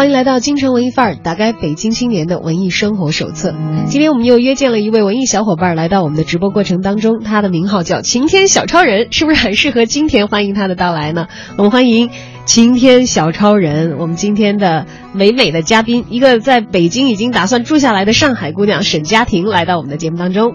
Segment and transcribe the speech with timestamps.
[0.00, 3.54] 欢迎来到京城文艺范儿，打开北京青年的文艺生活手册。
[3.86, 11.26] 今天我们又约见了一位文艺小伙伴来到我们的直播过程当中，他的名号叫晴天小超人，是不是很适合今天欢迎他的到来呢？
[11.58, 12.08] 我们欢迎
[12.46, 20.54] 晴天小超人，我们今天的美美的嘉宾，一个在北京已经打算住下来的上海姑娘沈佳婷来到我们的节目当中。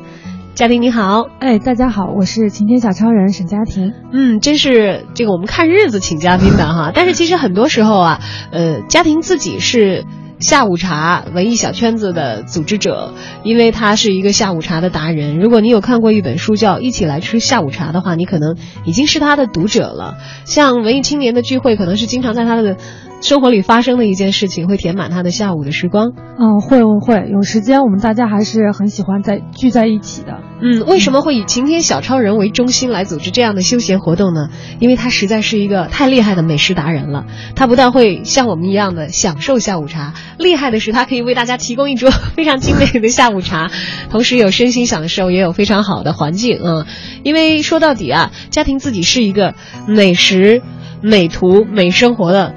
[0.55, 3.91] 嘉婷你好，哎，大家好，我是晴天小超人沈佳婷。
[4.14, 8.22] 嗯，真是这个我们看日子请嘉宾的哈， 但是其实很多时候啊，
[8.54, 10.05] 呃，家庭自己是
[10.40, 15.40] 下午茶文艺小圈子的组织者，因为他是一个下午茶的达人。
[15.41, 20.16] 如果你有看过一本书叫《一起来吃下午茶》的话，你可能已经是他的读者了。
[20.45, 22.78] 像文艺青年的聚会，可能是经常在他的。
[23.26, 26.12] 生活里发生的一件事情会填满他的下午的时光。
[26.38, 30.42] 嗯，会会会有时间，我们大家还是很喜欢在聚在一起的。
[30.62, 34.50] 嗯，为什么会以晴天小超人为中心来组织这样的休闲活动呢？
[34.80, 37.26] 因为他实在是一个太厉害的美食达人了。
[37.56, 43.72] 他不但会像我们一样的享受下午茶，厉害的是他可以为大家提供一桌非常精美的下午茶，
[44.12, 46.60] 同时有身心享受，也有非常好的环境。
[46.64, 46.86] 嗯，
[47.23, 49.56] 因为说到底啊，家庭自己是一个
[49.88, 50.62] 美食、
[51.02, 52.54] 美图、美生活的。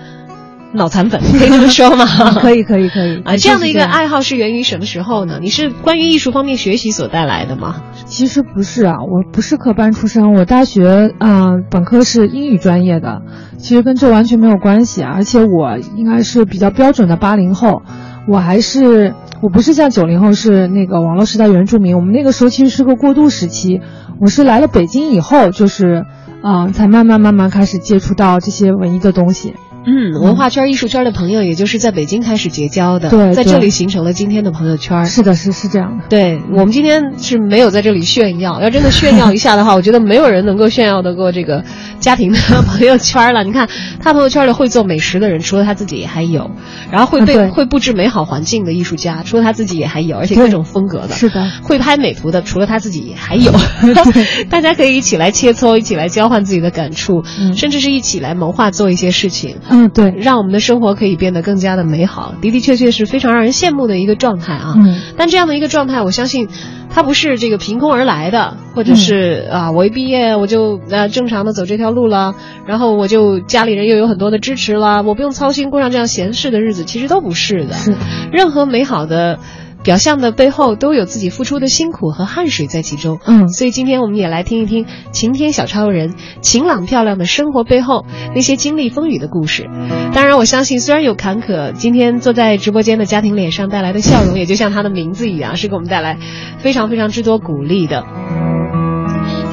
[0.75, 2.05] 脑残粉 可以这么说吗？
[2.41, 3.37] 可以可以可以啊！
[3.37, 5.39] 这样的一个爱好是源于什么时候呢？
[5.41, 7.83] 你是关于艺术方面学习所带来的吗？
[8.07, 13.23] 其实不是啊，我不是科班出身，我大学啊本科是英语专业的，
[13.59, 15.13] 其实跟这完全没有关系啊。
[15.15, 17.83] 而且我应该是比较标准的八零后，
[18.29, 23.81] 我还是我不是像九零后是那个网络时代原住民，我们那个时候其实是个过渡时期。
[24.21, 26.05] 我是来了北京以后，就是
[26.43, 29.55] 啊才慢慢慢慢开始接触到这些文艺的东西。
[29.89, 35.07] 嗯，文化圈、艺术圈的朋友，也就是在北京开始结交的，对，在这里形成了今天的朋友圈。
[35.07, 36.05] 是的，是是这样的。
[36.11, 41.65] 对我们今天是没有在这里炫耀，要真的炫耀一下的话，我觉得没有人能够炫耀得过这个
[42.01, 43.43] 家庭的朋友圈了。
[43.43, 43.69] 你看，
[44.01, 46.51] 他朋友圈里会做美食的人，除了他自己还有；
[46.93, 51.17] 然后会被会布置美好环境的艺术家，除了他自己也还有，而且各种风格的。
[51.17, 53.53] 是的，会拍美图的，除了他自己也还有。
[54.49, 57.25] 大家可以一起来切磋，一起来交换自己的感触，
[57.57, 59.57] 甚至是一起来谋划做一些事情。
[59.69, 60.59] 嗯，对，让我们的。
[60.69, 64.75] 生活可以变得更加的美好，的的确确是非常让人羡慕的一个状态啊。
[64.77, 66.47] 嗯，但这样的一个状态，我相信，
[66.91, 72.35] 它不是这个凭空而来的，或者是啊，我一毕业我就呃正常的走这条路了，
[72.67, 77.75] 然后我就家里人又有很多的支持了，我不用操心过上这样闲适的日子，其实都不是的。
[77.75, 77.95] 是，
[78.33, 79.39] 任何美好的。
[79.83, 89.69] 表象的背后都有自己付出的辛苦和汗水在其中，嗯，所以今天我们也来听一听晴天小超人晴朗漂亮的生活背后那些经历风雨的故事。
[90.13, 96.19] 当然，我相信虽然有坎坷，今天坐在直播间的家庭脸上带来的笑容，也就像他的名字一样，是给我们带来
[96.59, 98.05] 非常非常之多鼓励的。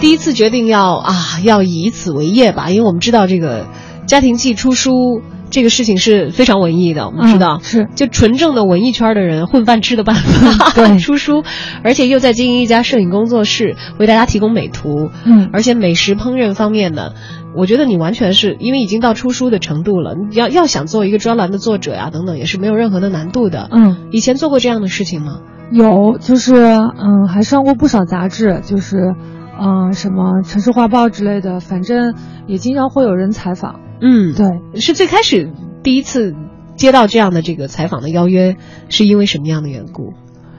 [0.02, 1.13] 第一次决定要啊
[1.44, 3.68] 要以此为业吧，因为我们知道这个
[4.07, 5.22] 家庭季出书。
[5.55, 7.59] 这个事情是非常文艺的，我们知道。
[7.63, 7.88] 是。
[7.95, 11.45] 就纯正的文艺圈的人混饭吃的办法， 对，出书，
[11.81, 17.13] 而且又在经营一家摄影工作室，为大家提供美图，嗯，而且美食烹饪方面的，
[17.55, 25.39] 我觉得你完全是因为已经到出书的程度了，你要要想做一个专栏的作者呀，等等，也是没有任何的难度的，嗯，以前做过这样的事情吗？
[25.71, 29.15] 有，就是嗯，还上过不少杂志，就是
[29.57, 32.13] 嗯，什么城市画报之类的，反正
[32.45, 33.79] 也经常会有人采访。
[34.01, 35.51] 嗯，对，是最开始
[35.83, 36.35] 第一次
[36.75, 38.57] 接到这样的这个采访的邀约，
[38.89, 40.13] 是因为什么样的缘故？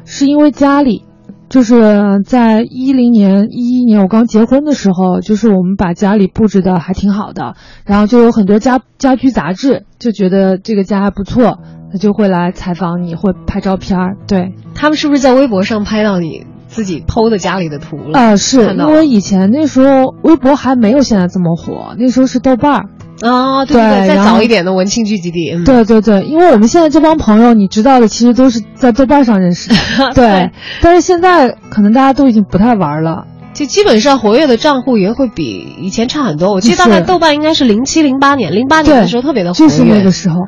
[0.04, 1.04] 是因为家里，
[1.48, 11.58] 就是在一零年、一一年我刚结婚的时候，就是我们把家里布置的还挺好的，然后就有很多家家居杂志，就觉得这个家还不错，
[11.92, 14.16] 他就会来采访你，会拍照片儿。
[14.26, 18.18] 对他们是不是在微博上拍到你自己剖的家里的图了？
[18.18, 22.88] 啊，是因为以前那时候微博还没有现在这么火，那时候是豆瓣儿。
[23.22, 30.50] 啊，对对，再早一点的文青聚集地，对对对，因为我们现在这帮朋友，你知道的，其实都是在豆瓣上认识的， 对。
[30.82, 33.24] 但是现在可能大家都已经不太玩了，
[33.54, 36.52] 就基本上活跃的账户也会比以前差很多。
[36.52, 40.46] 我记得大概豆瓣应该是零七零八年，零八年的时候特别的活跃，就是那个时候，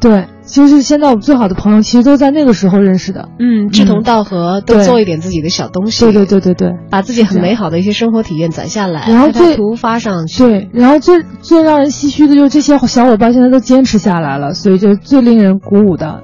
[0.00, 0.26] 对。
[0.46, 3.28] 其实现在我们最好的朋友，其实都在那个时候认识的。
[3.38, 6.04] 嗯，志同道合，都做一点自己的小东西。
[6.04, 10.44] 对对对对对，把自己很美好的一些生活体验攒下来，然后最图发上去。
[10.44, 16.22] 对，然后最最让人唏嘘的就是这些小伙伴现在都坚持下来了，所以就最令人鼓舞的。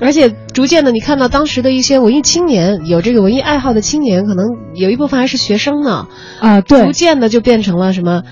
[0.00, 6.08] 而且逐渐的，你看到当时的一些文艺青年，有这个文艺爱好的青年，可能有一部分还是学生呢。
[6.40, 8.22] 啊，对，逐渐的就变成了什么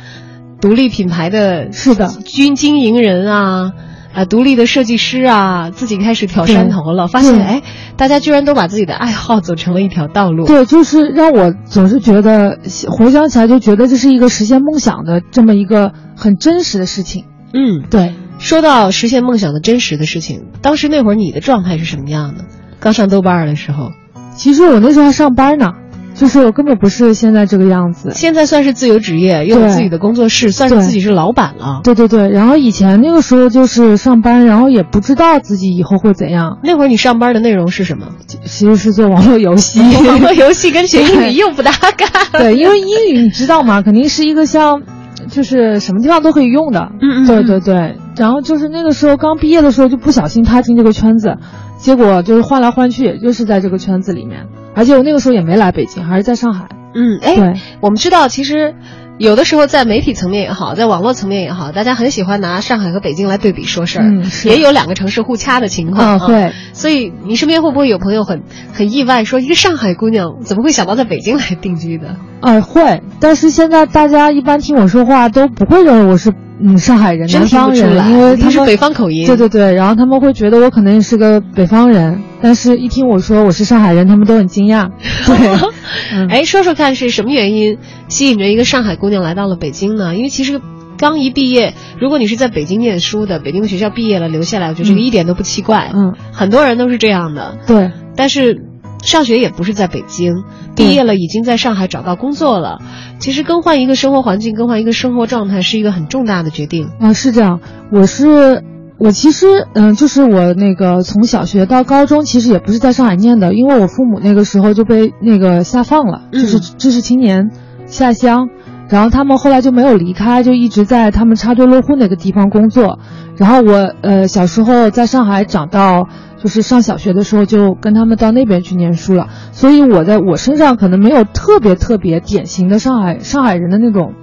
[0.61, 3.73] 独立品牌的是的军经营人啊。
[4.19, 7.63] 啊，独立的设计师啊，自己开始挑山头了，发现哎，
[7.97, 10.45] 大家居然都把自己的爱好走成了一条道路。
[10.45, 12.59] 对，就是让我总是觉得
[12.91, 17.27] 回想起来就觉得这是一个实现梦想的这么一个很真实的事情。
[17.55, 18.13] 嗯，对。
[18.41, 22.45] 说到实现梦想的真实的事情，当时那会儿你的状态是什么样的？
[22.81, 23.93] 刚上豆瓣的时候，
[24.35, 25.75] 其实我那时候还上班呢。
[26.19, 31.81] 就是我根本不是现在这个样子，现在算是自由职业，又有自己的工作室，算是自己是老板了。
[31.85, 36.59] 对对对，然后以前那个时候就是上班，然后也不知道自己以后会怎样。
[36.65, 38.09] 那会儿你上班的内容是什么？
[38.27, 39.79] 其实是做网络游戏。
[40.07, 42.07] 网络游戏跟学英语又不搭嘎。
[42.33, 43.81] 对，因为英语你知道吗？
[43.83, 44.83] 肯定是一个像，
[45.31, 46.91] 就是什么地方都可以用的。
[47.01, 47.27] 嗯嗯。
[47.29, 51.37] 对对对，然后就是那个时候刚毕业的时候就不小心踏进这个圈子，
[51.79, 54.47] 结果就是换来换去，也就是在这个圈子里面。
[54.79, 56.69] 而且我那个时候也没来北京，还是在上海。
[56.95, 58.77] 嗯，哎，我们知道，其实
[59.19, 66.21] 有的时候在媒体层面也好，在网络层面也好，大家很喜欢拿上海和北京来对比说事儿，也有两个城市互掐的情况。
[66.29, 72.15] 对，所以你身边会不会有朋友很很意外，说一个上海姑娘怎么会想到在北京来定居的？
[72.41, 76.33] 哎，会，但是现在大家一般听我说话都不会认为我是。
[76.61, 79.27] 嗯，上海人，南方人，因为他是北方口音。
[79.27, 84.91] 对对对，然后他们会觉得我可能也是个北方人，但是一听我说我是上海人，他们都很惊讶。
[85.27, 87.79] 对， 哎，说说看是什么原因
[88.09, 90.17] 吸引着一个上海姑娘来到了北京呢？
[90.17, 90.61] 因为其实
[90.97, 95.91] 刚一毕业，如果你是在北京念书的，北京的学校毕业了留下来，我觉得这个一点都不奇怪。
[95.95, 97.59] 嗯，很多人都是这样的。
[97.67, 98.68] 对，但是。
[99.03, 102.79] 上学也不是在北京，毕业了已经在上海找到工作了。
[103.19, 106.91] 其实更换一个生活环境，更换一个生活状态，是一个很重大的决定。
[107.01, 107.61] 啊，是这样。
[107.91, 108.63] 我是
[108.99, 117.51] 我其实嗯，就是我那个从小学到高中，其实也不是在上海念的，因为我父母那个时候就被那个下放了，就是知识青年
[117.87, 118.49] 下乡，
[118.89, 122.99] 然后他们后来就没有离开，就一直在他们插队落户那个地方工作。
[123.37, 126.09] 然后我呃小时候在上海长到。
[126.41, 134.15] 就是上小学的时候就跟他们到那边去念书了，所以我在我身上可能没有特别特别典型的上海上海人的那种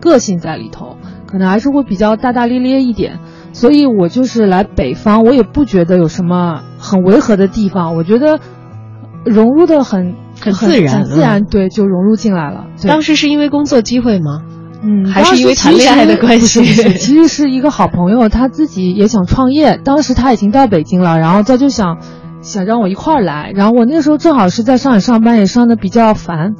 [0.00, 0.96] 个性在里头，
[1.26, 3.20] 可能还是会比较大大咧咧一点。
[3.52, 8.40] 所以我就是来北方，我也不觉得有什么很违和的地方，我觉得
[9.24, 12.64] 融入的很很自然，很自然对就融入进来了。
[12.86, 14.42] 当时是因为工作机会吗？
[14.82, 16.64] 嗯，还是因为谈恋爱的关系。
[16.64, 19.78] 其实是一个好朋友，他自己也想创业。
[19.84, 21.98] 当时他已经到北京了，然后他就想，
[22.40, 23.52] 想让我一块儿来。
[23.54, 26.54] 然后我那时候正好是在上海上班，也上的比较烦。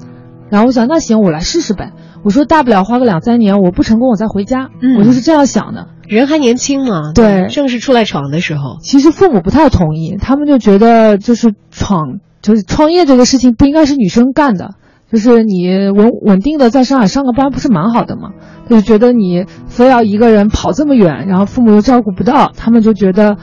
[0.51, 1.93] 然后我想，那行，我来试试呗。
[2.23, 4.69] 我说大不了花个两三年，我不成功我再回家。
[4.83, 5.87] 嗯，我就是这样想的。
[6.07, 8.79] 人还年轻嘛，对，正是出来闯的时候。
[8.83, 14.75] 其实父母不太同意，他们就觉得就是闯，就是创业这个事情不应该是女生干的。
[15.13, 18.31] 就是你稳稳定的在上海上个班不是蛮好的吗？
[18.69, 23.37] 就觉得你非要一个人跑这么远，然后父母又照顾不到，他们就觉得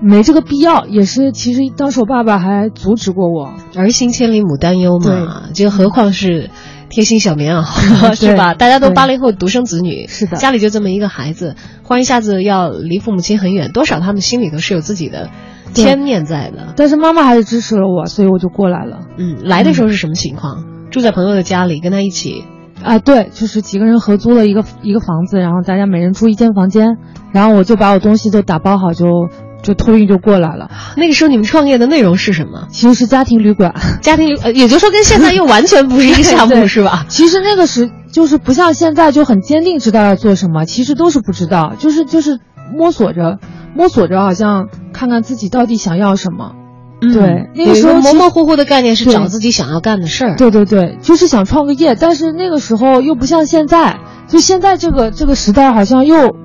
[0.00, 0.86] 没这个必要。
[0.86, 3.52] 也是，其实当时我爸爸还阻止过我。
[3.76, 6.48] 儿行千里母担忧嘛，就何况是
[6.88, 8.54] 贴心小棉袄， 是吧？
[8.54, 15.28] 大家都八零后独生子女，是的，家里就这么一个孩子，忽然一下子要离父母亲很远，多少他们心里头是有自己的
[15.72, 16.74] 牵念在的。
[16.76, 19.00] 但是妈妈还是支持了我，所以我就过来了。
[19.16, 20.64] 嗯，来的时候是什么情况？
[20.90, 22.44] 住在朋友的家里，跟他一起，
[22.82, 26.98] 啊，对，就是几个人合租了一个一个房子，然后大家每人住一间房间，
[27.32, 29.30] 然后我就把我东西都打包好，就
[29.62, 30.70] 就托运就过来了。
[30.96, 32.66] 那个时候你们创业的内容是什么？
[32.70, 37.06] 其实是家庭旅馆，家庭旅，呃，也就是说跟现在又完全不是一个项目， 是吧？
[37.08, 42.38] 其实那个时就是不像现在就很坚定知道要做什么，其实都是不知道，就是就是
[42.74, 43.38] 摸索着
[43.74, 46.52] 摸索着，好像看看自己到底想要什么。
[47.00, 50.36] 对，那个时候模模糊糊的概念是找自己想要干的事儿。
[50.36, 53.98] 对对对，就是想创个业，但是那个时候又不像现在，
[54.28, 56.36] 就现在这个这个时代好像又，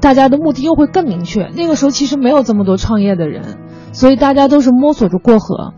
[0.00, 1.48] 大家的目的又会更明确。
[1.54, 3.56] 那个时候其实没有这么多创业的人，
[3.92, 5.74] 所以大家都是摸索着过河。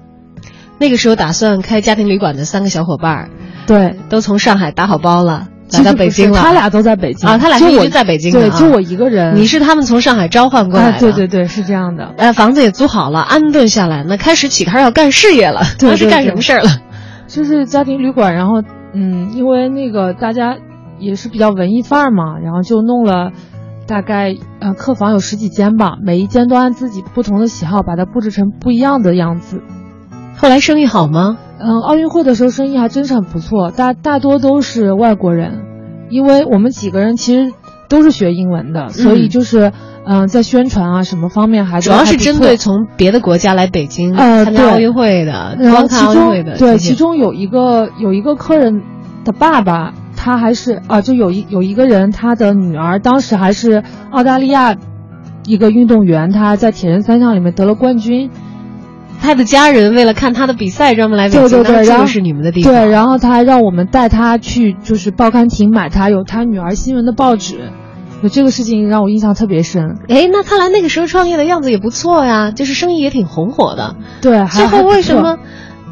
[0.78, 3.28] 那个时候打算开家庭旅馆的三个小伙伴，
[3.66, 5.48] 对，都从上海打好包了。
[5.72, 9.34] 来到北京了，他俩都在北京啊，他俩就一直在北京对，就我一个人。
[9.34, 12.14] 你是他们从上海召唤过来的，对对对，是这样的。
[12.16, 15.62] 呃，房子也租好了，安顿下来，那开始起摊要干事业了。
[15.82, 16.70] 那是干什么事儿了？
[17.26, 18.62] 就是家庭旅馆，然后
[18.94, 20.56] 嗯，因为那个大家
[20.98, 23.32] 也是比较文艺范儿嘛，然后就弄了
[23.88, 29.60] 大概呃客房有十几间吧，每一间都按自己不同的喜好把它布置成不一样的样子。
[30.36, 31.38] 后来生意好吗？
[31.58, 35.62] 嗯，奥运会的时候生意还真是很不错，大大多都是外国人，
[36.10, 37.52] 因为我们几个人其实
[37.88, 39.72] 都是学英文的，所以就是
[40.04, 48.82] 嗯、在宣传啊什么方面还主要是针对从别的国家来北京参加奥运会的、然后其中对，其中有一个有一个客人
[49.24, 54.76] 的爸爸，他还是啊，就有一有一个人，他的女儿当时还是澳大利亚
[55.44, 58.30] 一个运动员，他在铁人三项里面得了冠军。
[59.20, 62.72] 他的家人为了看他的比赛专门来北京，对对对，这然后是你们的地方。
[62.72, 67.70] 对，然后他还让我们带他去，就是报刊亭买他有他女儿新闻的报纸。
[68.22, 69.98] 有这个事情让我印象特别深。
[70.08, 73.94] 哎，那看来那个时候创业的样子也不错呀，就是生意也挺红火的。
[74.22, 75.38] 对，还最后为什么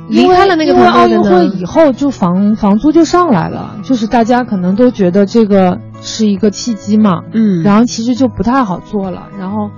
[0.09, 1.07] 离开了那个因为奥？
[1.07, 9.71] 运会以后就房房租就上来了，就是大家可能都觉得这个是一个契机嘛，嗯，然后其实就不太好做了，然后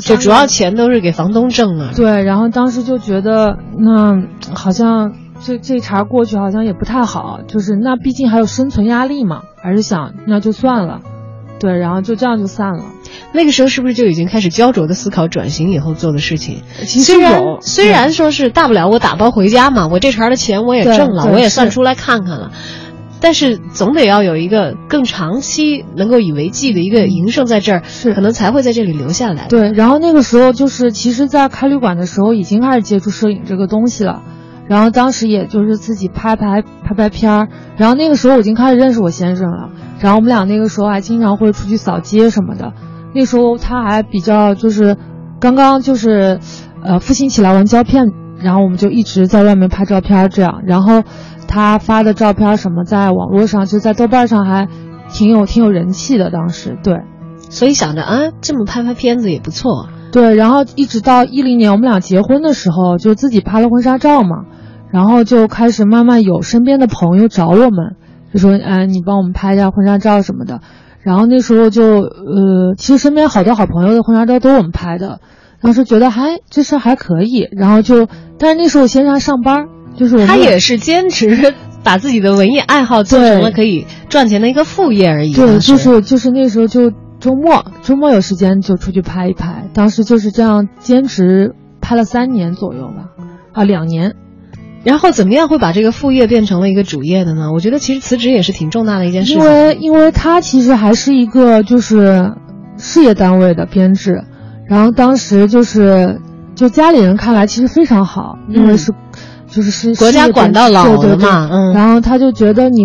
[0.00, 1.92] 就就主要钱都是给房东挣了。
[1.94, 4.22] 对，然后当时就觉得那
[4.54, 5.12] 好像
[5.44, 11.00] 这这茬过去好像也不太好，就是那毕竟还有生存压力嘛，还是想那就算了，
[11.60, 12.84] 对，然后就这样就散了。
[13.34, 16.62] 那个时候是不是就已经开始焦灼的思考转型以后做的事情？
[16.84, 22.50] 其实虽然虽然说是大不了我打包回家嘛，我这茬的钱我也挣了，我也算出来看看了。
[23.22, 28.12] 但是总得要有一个更长期能够以为继的一个营生在这儿，是。
[28.12, 29.46] 可能才会在这里留下来。
[29.48, 34.22] 对，然后那个时候就是，其实，在开旅馆的时候已经开始接触摄影这个东西了，
[34.68, 42.72] 然后当时也就是自己拍拍拍拍片儿，然后那个时候我已经开始认识我先生了，然后我们俩那个时候还经常会出去扫街什么的，
[43.14, 44.96] 那时候他还比较就是
[45.38, 46.40] 刚刚就是，
[46.82, 51.04] 呃，复兴起来玩胶片，然后我们就一直在外面拍照片这样，然后
[51.52, 54.68] 他发的照片什么在网络上就在豆瓣上还
[55.10, 57.02] 挺有挺有人气的，当时对。
[57.50, 59.86] 所以想着啊，这么拍拍片子也不错。
[60.12, 64.46] 对，然后一直到一零年我们俩结婚的时候，就自己拍了婚纱照嘛，
[64.90, 67.96] 然后就开始慢慢有身边的朋友找我们，
[68.32, 70.62] 就说，哎，你帮我们拍一下婚纱照什么的。
[71.02, 75.20] 然后那时候就，呃，其实身边好多好朋友的婚纱照都是我们拍的，
[75.60, 79.66] 当时觉得还这事还可以，然后就，但是那时候我先生还上班，
[79.96, 85.34] 就是他也是坚持 把自己的文艺爱好做成了可以赚钱的一个副业而已。
[85.34, 93.10] 对，就是就是那时候就周末周末有时间就出去拍一拍，当时就是这样坚持拍了三年左右吧，
[93.52, 94.14] 啊两年。
[94.84, 97.52] 然后怎么样会把这个副业变成了一个主业的呢？
[97.52, 99.38] 我觉得其实辞职也是挺重大的一件事因。
[99.38, 102.32] 为因为他其实还是一个就是
[102.76, 104.24] 事业单位的编制，
[104.66, 106.20] 然后当时就是
[106.56, 108.92] 就家里人看来其实非常好，因为是、
[109.52, 112.84] 就是是嗯国家管到老对对对了嘛，嗯，然后他就觉得你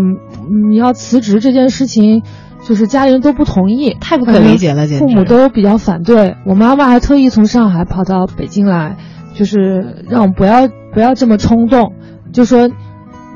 [0.69, 2.21] 你要辞职这件事情，
[2.63, 5.03] 就是家里人都不同意，太不可理解了，简直。
[5.05, 8.97] 父母都比较反对，我妈妈还特意从上海跑到北京来，
[9.33, 11.93] 就是让我们不要不要这么冲动，
[12.33, 12.69] 就说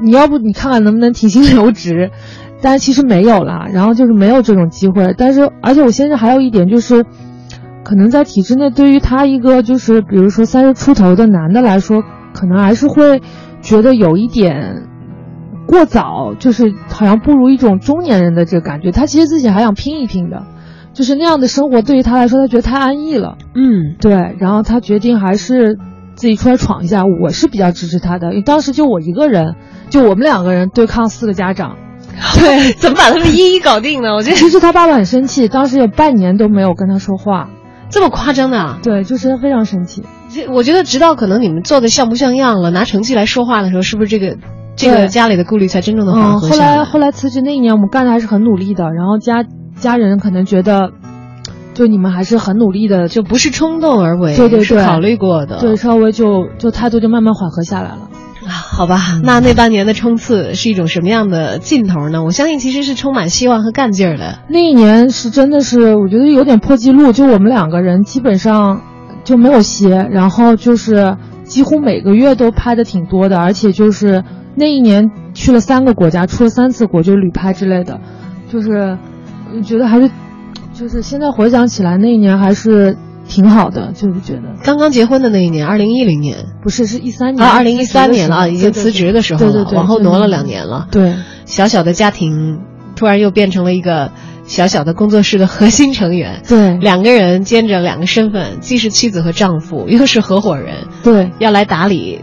[0.04, 2.12] 你要不你看看能不能提薪留职，
[2.62, 5.16] 但是其实没有啦，然后就是没有这种机会。
[5.18, 7.06] 但是而且我现在还有一点就是，
[7.84, 13.22] 可能在体制内，对于他一个就是比如说三十出头的男的来说，可能还是会
[13.62, 14.88] 觉得有一点。
[15.68, 18.92] 过早，就是好像步入一种中年人的这个感觉。
[18.92, 20.44] 他其实自己还想拼一拼的，
[20.92, 23.38] 就是那样的生活对于他来说，他觉得太安逸了。
[23.56, 25.78] 嗯，对，然后他决定还是
[26.16, 27.06] 自己出来闯一下。
[27.06, 29.56] 我是比较支持他的，因为当时就我一个人，
[29.90, 31.78] 就我们两个人对抗四个家长。
[32.38, 34.14] 对，怎么把他们一一搞定呢？
[34.14, 37.50] 我觉得其实他爸爸很生气，当时有半年都没有跟他说话。
[37.90, 38.80] 这么夸张的啊？
[38.84, 40.04] 对，就是非常生气。
[40.34, 44.38] 这我觉得直到可能你们做的像不像样了，拿成绩来说话的时候，是不是这个
[44.76, 46.78] 这个家里的顾虑才真正的缓嗯，后和下来？
[46.78, 49.46] 来后来辞职那一年，我们干的还是很努力的，然后家
[49.80, 50.92] 家人可能觉得，
[51.74, 55.60] 就你们还是很努力的，就不是冲动而为，对对对是考虑过的。
[55.60, 58.10] 对，稍微就就态度就慢慢缓和下来了。
[58.44, 62.24] 啊，好吧，那那半年的冲刺是一种什么样的劲头呢？
[62.24, 64.40] 我相信其实是充满希望和干劲儿的。
[64.50, 68.82] 那一年是真的是，我觉得有点破纪录，就我们两个人基本上
[69.24, 74.24] 就没有歇，然后就是几乎每个月都拍的挺多的，而且就是
[74.56, 78.00] 那一年去了三个国家，出了三次国，就旅拍之类的，
[78.52, 78.98] 就是
[79.56, 80.10] 我觉得还是，
[80.74, 82.98] 就是现在回想起来，那一年还是
[83.28, 84.44] 挺好的，就是觉得。
[84.64, 86.38] 刚刚结婚的那一年，二零一零年。
[86.62, 87.46] 不是是一三年。
[87.46, 89.78] 啊，二零一三年了啊，已经辞职的时候了，对对对。
[89.78, 90.88] 往后挪了两年了。
[90.92, 91.16] 对。
[91.46, 92.60] 小小的家庭
[92.96, 94.12] 突然又变成了一个
[94.46, 96.42] 小小的工作室的核心成员。
[96.48, 102.22] 对两个人兼着两个身份，既是妻子和丈夫， 又是合伙人，对要来打理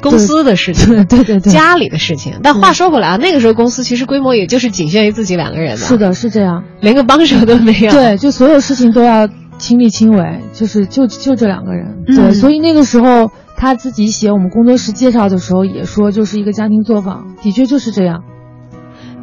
[0.00, 0.94] 公司的事情。
[0.94, 6.64] 对对对对，家里的事情，但话说回来啊，那个时候公司其实规模也就是仅限于自己两个人的，是，的，是这样。
[6.80, 7.92] 连个帮手都没有。
[7.92, 12.02] 对，就所有事情都要亲力亲为，就是就就这两个人。
[12.08, 18.24] 嗯对，所以那个时候他自己写我们工作室介绍的时候也说，就是一个家庭作坊，的确就是这样。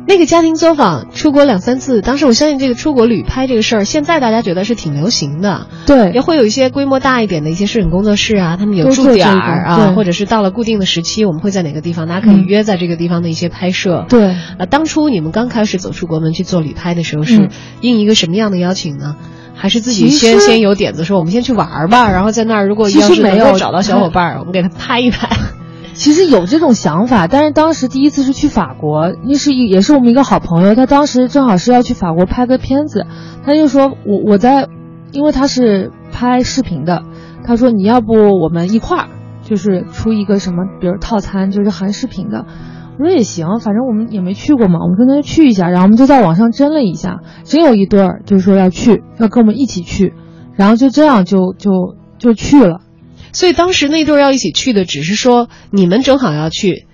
[0.10, 5.68] 那个家庭作坊出国两三次，当时我相信这个出国旅拍这个事儿，现在大家觉得是挺流行的。
[5.86, 14.08] 对，也会有一些规模大一点的一些摄影工作室啊，他们有驻点儿啊，或者是到了固定的时期，我们会在哪个地方，大家可以嗯约在这个地方的一些拍摄。
[14.10, 17.50] 对，啊，当初你们刚开始走出国门去做旅拍的时候，是嗯
[17.82, 19.16] 应一个什么样的邀请呢？
[19.54, 25.30] 还是自己先先有点子，说我们先去玩儿吧，然后在那儿如果其要是没有够找到小 伙伴儿，我们给他拍一拍。
[26.00, 33.06] 其实有这种想法，但是当时第一次是去法国，那是一也是我们一个好朋友，他当时正好是要去法国拍个片子，
[33.44, 34.70] 他就说我我在，
[35.12, 37.04] 因为他是拍视频的，
[37.44, 39.08] 他说你要不我们一块儿，
[39.44, 42.46] 就是出一个什么，比如套餐，就是含视频的。
[42.98, 50.14] 我说也行，反正我们也没去过嘛，我们说那就去一下，然后我们就在网上争了一下，真有一对儿就是说要去，要跟我们一起去，
[50.56, 52.80] 然后就这样就就就去了。
[53.32, 56.86] 所以当时那对儿要一起去的，只是说你们正好要去，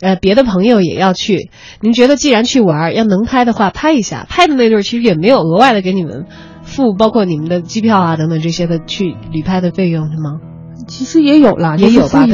[0.00, 1.50] 呃，别的朋友也要去。
[1.80, 6.26] 您觉得既然去玩儿，要能拍的话拍一下，拍的那对儿其实也没有额外的给你们
[6.62, 10.40] 付，包括你们的机票啊等等这些的去旅拍的费用是吗？
[10.86, 12.26] 其实也有啦，也有吧，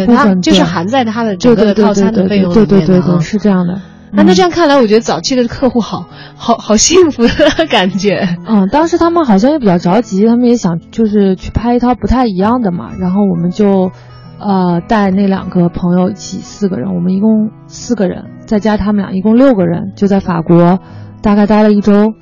[0.43, 3.21] 就是含在他的整个套餐的费用里对对对对。
[3.21, 3.81] 是这样的。
[4.17, 6.07] 那那嗯这样看来，我觉得早期的客户好
[6.37, 8.37] 好好幸福的感觉。
[8.47, 13.91] 嗯，当时他们好像也比较着急，他们也想就是去拍一套不太一样的嘛，然后我们就，
[14.39, 20.79] 呃，带那两个朋友一起四个人，我们一共四个人，再加他们俩一共六个人，就在法国
[21.21, 22.15] 大概待了一周，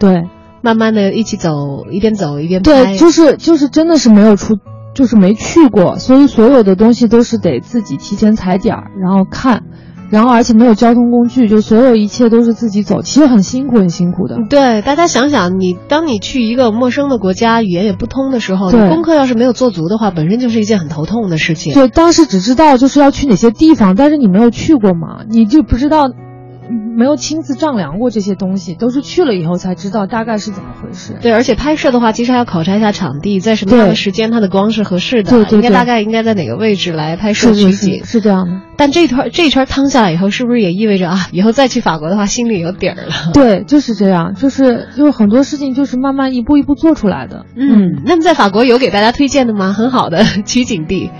[0.00, 0.24] 对
[0.62, 2.84] 慢慢的一起走，一边走一边拍。
[2.84, 4.58] 对，就是就是真的是没有出，
[4.94, 9.62] 就是没去过，所以所有的东西都是得自己提前踩点儿，然后看。
[10.10, 14.36] 然后而且没有交通工具，就所有一切都是自己走，其实很辛苦，很辛苦的。
[14.50, 21.72] 对，大家想想，你当你去一个陌生的国家，语言也不通的时候，你功课要是没有做足的话，本身就是一件很头痛的事情。
[21.72, 26.14] 对，当时只知道就是要去哪些地方，但是你没有去过嘛，你就不知道，嗯
[26.96, 31.16] 没有亲自丈量过这些东西，都是去了以后才知道大概是怎么回事。
[31.20, 38.04] 对，而且拍摄的话，其实还要考察一下场地，在什么样的时间它的光是合适的，对对对应该大概应该在哪个位置来拍摄取景是。
[38.04, 38.60] 是这样的。
[38.76, 43.32] 但这圈这一圈趟下来以后，是不是也意味着啊，以后再去法国的话，心里有底儿了？
[43.34, 47.44] 对，就是这样，就是就是很多事情就是慢慢一步一步做出来的。
[47.56, 49.72] 嗯，那么在法国有给大家推荐的吗？
[49.72, 51.10] 很好的取景地，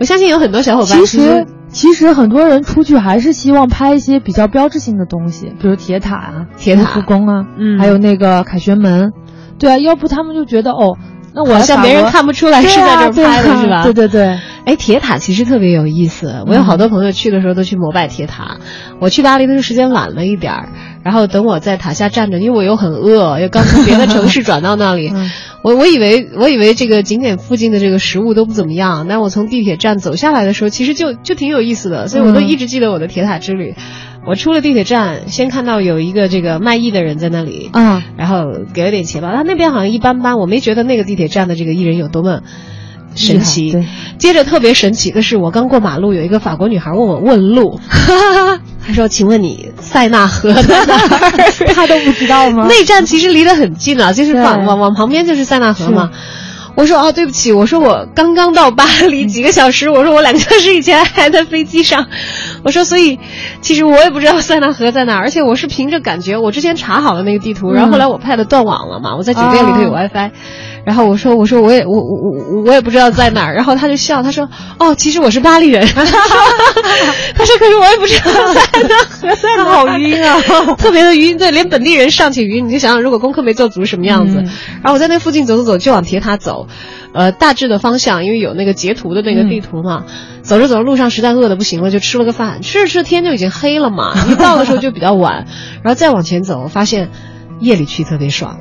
[0.00, 9.12] 我相信有很多小伙伴其实其实很多人出去还是希望拍一些比较标志性的东西，比如铁塔啊、铁塔故宫啊，嗯还有那个凯旋门。
[9.58, 10.96] 对啊，要不他们就觉得哦，
[11.34, 13.82] 那我好像别人看看不出来是在这儿拍的，是吧？
[13.84, 14.38] 对对对。
[14.64, 16.44] 哎，铁塔其实特别有意思。
[16.46, 18.58] 我有好多朋友去的时候都去膜拜铁塔。
[19.00, 20.68] 我去巴黎的时候时间晚了一点儿，
[21.02, 25.30] 然后等我在塔下站着，因为我又很饿，又刚从别的城市转到那里， 嗯
[25.62, 33.74] 我我以为我以为这个景点附近的这个食物都不怎么样，但我从地铁站走下来的时候，其实就就挺有意思的，所以我都嗯一直记得我的铁塔之旅。
[34.28, 39.32] 我出了地铁站，先看到有一个这个卖艺的人在那里，啊，然后给了点钱吧。
[39.34, 42.40] 他那边好像一般般，我没觉得那个地铁站的这个艺人有多么
[43.14, 43.72] 神奇。
[43.72, 43.86] 对
[44.18, 47.80] 接着特别神奇的是，我刚过马路，有一个法国女孩问我问路，
[48.86, 52.66] 她说：“请问你塞纳河在哪儿？”他都不知道吗？
[52.70, 56.10] 那站其实离得很近啊，就是往往往旁边就是塞纳河嘛。
[56.74, 62.06] 我说哦，对不起，我说我刚刚到巴黎几个小时，我说我两个小时以前还在飞机上，
[62.62, 63.18] 我说所以
[63.60, 70.30] 其实我也不知道塞纳河在哪儿，而且我是凭着感觉，我之前查好了那个地图，然后后来我 pad 断网了嘛，我在酒店里头有 WiFi，、
[70.84, 76.18] 然后我说我说我也我我我我也不知道在哪儿，然后他就笑，他说哦，其实我是巴黎人， 他说
[77.34, 80.36] 他说可是我也不知道塞纳河在哪儿，好晕啊。
[80.76, 84.40] 特别的晕，对，连本地人尚且晕，你就想想如果功课没做足什么样子。
[84.40, 84.44] 嗯。
[84.82, 86.68] 然后我在那附近走走走，就往铁塔走，
[87.12, 90.04] 呃，大致的方向，因为有那个截图的那个地图嘛。
[90.42, 95.46] 走着走着，路上实在饿的不行了，就吃了个饭，吃着吃着天就已经黑了嘛， 一到的时候就比较晚，
[95.82, 97.10] 然后再往前走，发现
[97.60, 98.58] 夜里去特别爽。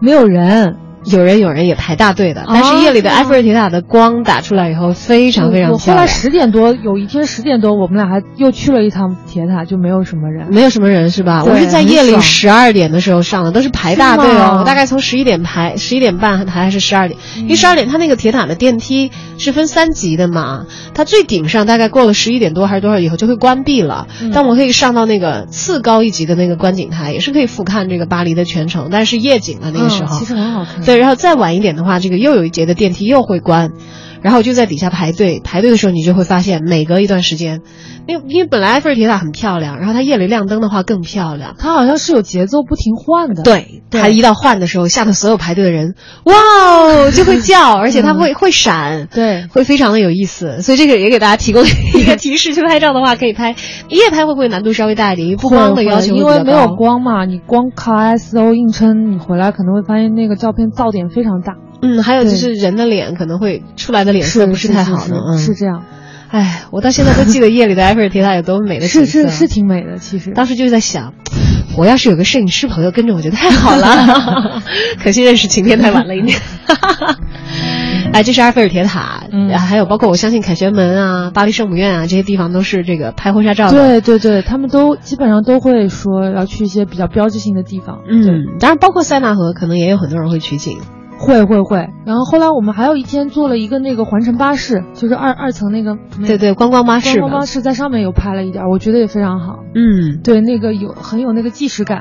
[0.00, 10.52] 没有人，有人有人也排大队的，但是啊夜里的埃菲尔铁塔的光打出来以后非常非常我后来漂亮，十点多，有一天十点多，我们俩还又去了一趟铁塔，就没有什么人。
[10.52, 11.44] 没有什么人是吧？
[11.44, 14.58] 我是在夜里十二点的时候上的，都是排大队哦。
[14.60, 17.18] 我大概从十一点排，十一点半排还是十二点？
[17.36, 24.06] 因为十二点它那个铁塔的电梯是分三级的嘛，它最顶上大概过了十一点多还是多少以后就会关闭了。
[24.20, 30.16] 嗯但我可以上到那个次高一级的那个观景台，也是可以俯瞰这个巴黎的全城，但是夜景的那个时候。
[30.16, 30.82] 嗯、其实很好看。
[30.88, 33.74] 对，然后再晚一点的话，这个又有一节的电梯又会关，
[34.22, 37.60] 然后就在底下排队，排队的时候你就会发现，每隔一段时间，
[38.06, 41.54] 因为因为本来埃菲尔铁塔很漂亮，然后它夜里亮灯的话更漂亮。
[41.58, 43.42] 它好像是有节奏不停换的。
[43.42, 50.62] 对，对它一到换的时候，下头所有排队的人，哇哦就会叫，而且它会、会闪，对会非常的有意思。
[50.62, 51.62] 所以这个也给大家提供
[51.94, 53.54] 一个 提示，去拍照的话可以拍
[53.88, 55.28] 夜拍会不会难度稍微大一点？
[55.28, 61.56] 因为不光的要求会因为没有光嘛，你光靠 ISO 硬撑，你回来可能会发现那个照片噪点非常大。
[61.80, 65.84] 嗯，还有就是人的脸可能会出来的脸色不是太好的，是这样，
[66.30, 69.06] 哎，我到现在都记得夜里的埃菲尔铁塔有多美的景色。
[69.06, 70.32] 是是是挺美的，其实。
[70.32, 71.14] 当时就是在想，
[71.78, 74.62] 我要是有个摄影师朋友跟着我，觉得太好了。
[75.02, 76.38] 可惜认识晴天太晚了一点。
[78.12, 83.76] 哎，这是埃菲尔铁塔，嗯还有包括我相信凯旋门啊、巴黎圣母院啊这些地方都是这个拍婚纱照的。
[83.76, 88.00] 对对对，他们都基本上都会说要去一些比较标志性的地方。
[88.08, 90.78] 嗯，当然包括塞纳河，可能也有很多人会取景。
[91.18, 91.88] 会会会。
[92.06, 97.46] 然后后来我们还有一天坐了一个那个环城巴士，就是二二层那个对对，观光巴士观光巴。
[97.46, 99.58] 士在上面有拍了一点，我觉得也非常好。
[99.74, 102.00] 嗯，对，那个有很有那个即视感。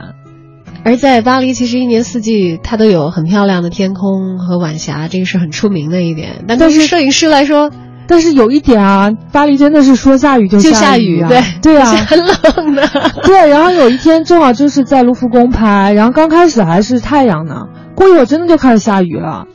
[0.84, 6.46] 而在巴黎，其实一年四季它都有很漂亮的天空和晚霞，这个是很出名的一点。
[6.48, 7.72] 但是于摄影师来说，
[8.08, 12.88] 但是有一点啊，巴黎真的是说下雨就就下下雨，啊，对对啊 是，很冷的。
[13.24, 13.50] 对。
[13.50, 19.46] 然后有一天正好就是在卢浮宫拍，然后刚开始还是太阳呢，过一会儿真的就开始下雨了。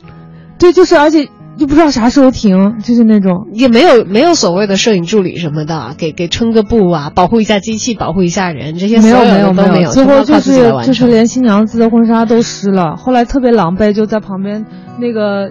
[0.59, 1.25] 对，就是而且
[1.57, 3.47] 就不知道啥时候停，就是那种。
[3.53, 10.73] 也没有没有所谓的摄影助理什么的，给给撑个布啊，保护一下机器，保护一下人，这些没有没有没有，最后就是。
[10.83, 14.65] 就是连新娘子的婚纱都湿了，后来特别狼狈，就在旁边
[14.99, 15.49] 那个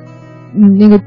[0.55, 1.01] 嗯那个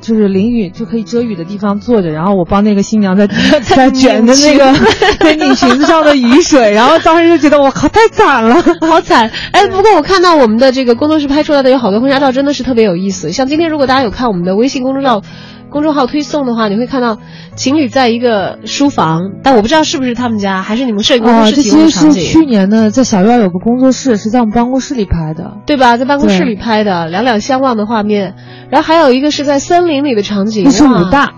[0.00, 3.26] 就是淋雨就可以遮雨的地方坐着，然后我帮那个新娘在
[3.62, 4.74] 在卷着那个
[5.20, 8.62] 在拧裙子上的雨水，然后当时就觉得我靠太惨了。
[8.88, 9.30] 好惨！
[9.52, 13.32] 哎，不过我看到我们的这个工作室拍出来的有好多婚纱照，真的是特别有意思。
[13.32, 15.22] 像今天，如果大家有看我们的微信公众号
[15.70, 17.18] 公众号推送的话，你会看到
[17.54, 22.12] 情侣在一个书房，但我不知道是不是他们家，还是你们摄影工作室提供其的场景。
[22.12, 25.58] 实是去年的，在小院有个工作室，是在我们办公室里拍的。
[25.66, 25.96] 对吧？
[25.96, 28.34] 在办公室里拍的，两两相望的画面，
[28.70, 31.32] 然后还有一个是在森林里的场景，那是武大，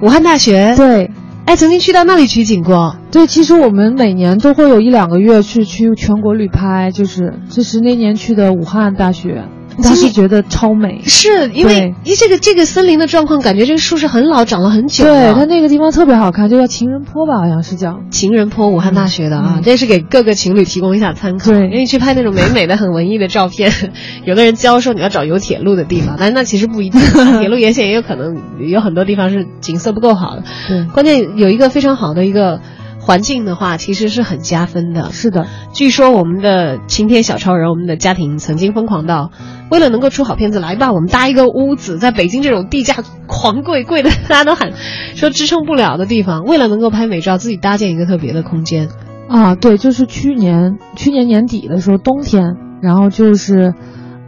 [0.00, 0.74] 武汉大学。
[0.76, 1.10] 对
[1.44, 2.94] 哎，曾经去到那里取景过。
[3.10, 9.44] 对，其实我们每年都会有一两个月去去全国旅拍，就是这是那年去的武汉大学，
[9.82, 11.02] 当时觉得超美。
[11.04, 18.00] 是因为一这个这个森林的状况，感觉这个树是很老，长了很久对，它那个地方特别好看，就叫情人坡吧，好像是叫。
[18.10, 21.50] 情人坡，武汉大学的啊，嗯这是给各个情侣提供一下参考。
[21.50, 23.72] 对因为去拍那种美美的、很文艺的照片，
[24.24, 27.00] 有的人教说你要找有铁路的地方，但是那其实不一定，
[27.40, 30.42] 铁路沿线也有可能有很多地方是景色不够好的。
[30.68, 32.60] 对，关键有一个非常好的一个
[33.04, 35.10] 环境的话，其实是很加分的。
[35.10, 39.32] 是的，据说我们的晴天小超人，我们的家庭曾经疯狂到，
[39.72, 42.94] 为了能够出好片子，来吧，我们搭一个屋子，在北京这种地价
[43.26, 44.72] 狂贵，贵的大家都喊
[45.16, 48.88] 说支撑不了的地方，为了能够拍美照，自己搭建一个特别的空间。
[49.28, 53.74] 啊，对，就是去年去年年底的时候，冬天，然后就是，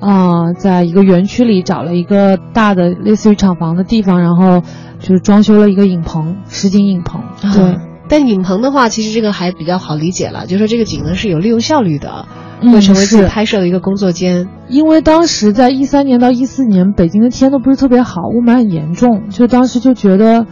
[0.00, 4.62] 啊、在一个园区里找了一个大的类似于厂房的地方，然后
[4.98, 7.22] 就是装修了一个影棚，实景影棚。
[7.40, 12.26] 对啊，但影棚的话，其实这个还比较好理解了，就说这个景呢是有利用效率的，
[12.60, 14.48] 嗯会成为自己拍摄的一个工作间。
[14.68, 20.46] 因为当时在一三年到一四年，北京的天都不是特别好，雾霾很严重，就当时就觉得，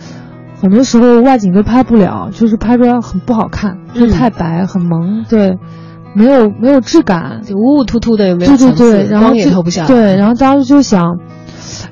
[0.60, 5.58] 很多时候外景都拍不了，就是拍出来很不好看，就嗯太白、很蒙，对，
[6.14, 8.76] 没有没有质感，就雾雾突突的，有没有对对？
[8.76, 9.88] 对，然后光也就透不下来。
[9.88, 11.18] 对，然后当时就想，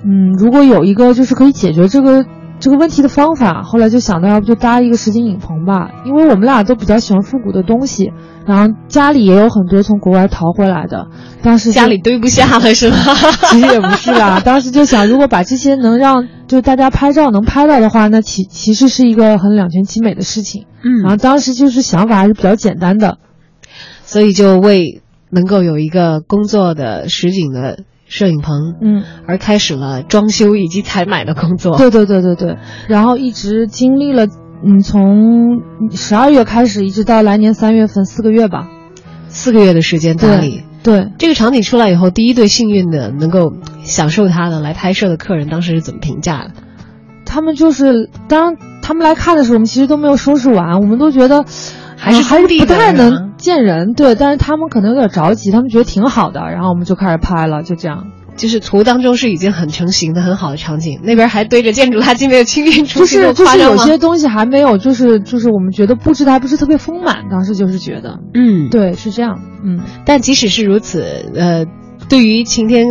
[0.04, 2.24] 嗯，如果有一个就是可以解决这个
[2.60, 8.12] 这个问题的方法，后来就想到要不就搭一个实景影棚吧，因为我们俩都比较喜欢复古的东西，
[8.46, 11.08] 然后家里也有很多从国外淘回来的，
[11.42, 12.96] 当时家里堆不下了是吗？
[13.50, 20.66] 其实也不是啦，当时就想，如果把这些能让就大家拍照能拍到的话，那其其实是一个很两全其美的事情。
[20.82, 23.18] 嗯然后当时就是想法还是比较简单的，
[24.04, 31.78] 所以就为能够有一个工作的实景的摄影棚，嗯，而开始了装修以及采买的工作。
[31.78, 34.26] 对对对对对，然后一直经历了，
[34.66, 38.68] 嗯，从十二月开始，一直到来年三月份，四个月吧。
[39.28, 40.64] 四个月的时间打理。
[40.82, 43.52] 对，这个场景出来以后，第一对幸运的能够
[43.84, 46.50] 享受它的来拍摄的客人，当时是怎么评价的？
[47.24, 51.44] 他们就是，当他们来看的时候，我们其实都没有收拾完，我们都觉得
[52.00, 58.06] 还是呃还是不太能见人，对，但是他们可能有点着急，他们觉得挺好的，然后我们就开始拍了，就这样。
[58.36, 71.02] 就是图当中是已经很成型的很好的场景，那边还堆着建筑垃圾没有清运出就去，就是就是有些东西还没有，就是就是我们觉得布置的还不是特别丰满，当时就是觉得，嗯，对，是这样，嗯，但即使是如此，
[71.34, 71.66] 呃，
[72.08, 72.86] 对于晴天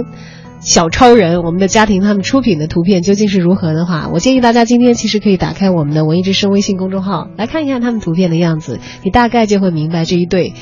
[0.59, 10.53] 小超人，我们的家庭他们出品的图片究竟是如何的话，我建议大家今天其实可以打开我们的文艺之声微信公众号来看一看他们图片的样子，你大概就会明白这一对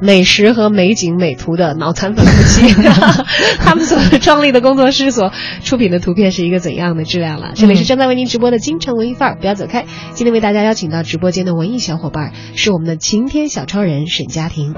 [0.00, 2.74] 美食和美景美图的脑残粉夫妻，
[3.58, 7.52] 他们所创立的工作室所出品的图片是一个怎样的质量了。
[7.54, 9.86] 这里是正在为您直播的京城文艺范儿，不要走开。
[10.12, 14.74] 今天为大家邀请到直播间的文艺小伙伴是我们的晴天小超人沈佳婷。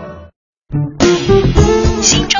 [2.01, 2.38] 心中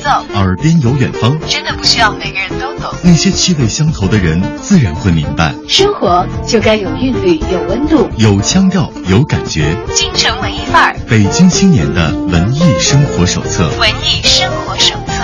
[0.00, 2.92] 奏，耳边有远方，真的不需要每个人都懂。
[3.02, 5.54] 那些气味相投的人，自然会明白。
[5.68, 9.76] 生活就该有韵律，有温度，有腔调，有感觉。
[9.94, 13.68] 京城文艺范儿，北京青年的文艺生活手册。
[13.78, 15.22] 文艺生活手册。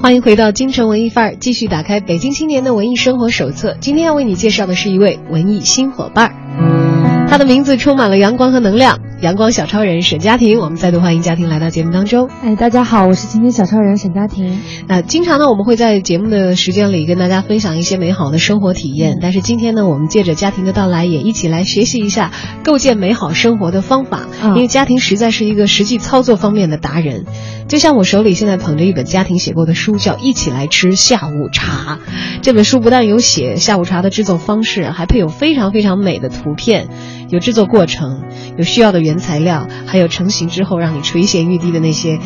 [0.00, 3.76] 欢迎回到京城文艺范儿，继续打开北京青年的文艺生活手册。
[3.80, 9.00] 今天要为你介绍的是一位文艺新伙伴儿，他的名字充满了阳光和能量。
[9.20, 12.30] 阳光小超人沈佳婷，我们再度欢迎佳婷来到节目当中。
[12.40, 14.60] 哎，大家好，我是今天小超人沈佳婷。
[14.86, 19.18] 那经常呢，我们会在节目的时间里跟大家分享一些美好的生活体验。
[19.20, 22.30] 但是今天呢，我们借着家庭的到来，也一起来学习一下
[22.62, 24.28] 构建美好生活的方法。
[24.40, 27.24] 因为家庭实在是一个实际操作方面的达人。
[27.66, 31.96] 就像我手里现在捧着一本家庭写过的书，叫《一起来吃下午茶》。
[32.40, 36.88] 这本书不但有写下午茶的制作方式，还配有非常非常美的图片，
[37.28, 38.22] 有制作过程，
[38.56, 42.18] 有需要的原材料，还有成型之后让你垂涎欲滴的那些，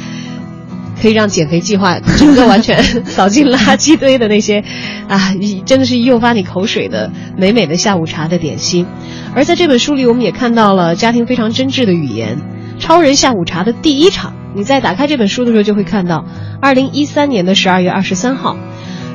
[1.00, 4.64] 可以让减肥计划整个完全 扫进垃圾堆的那些，
[5.08, 5.34] 啊，
[5.66, 8.86] 真的是诱发你口水的美美的下午茶的点心。
[9.34, 12.38] 而在这本书里，我们也看到了家庭非常真挚的语言，
[12.80, 14.34] 《超人下午茶》的第一场。
[14.54, 16.26] 你在打开这本书的时候，就会看到，
[16.60, 18.58] 二零一三年的十二月二十三号，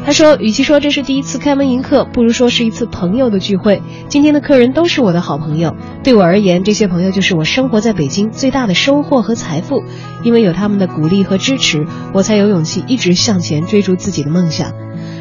[0.07, 3.81] 他说：“与其说这是第一次开门迎客，不如说是一次朋友的聚会。
[4.07, 9.83] 今天的客人都是我的好朋友，对我而言，这些朋友就是我生活在北京最大的收获和财富。
[10.23, 14.71] 因为有他们的鼓励和支持，我才有勇气一直向前追逐自己的梦想。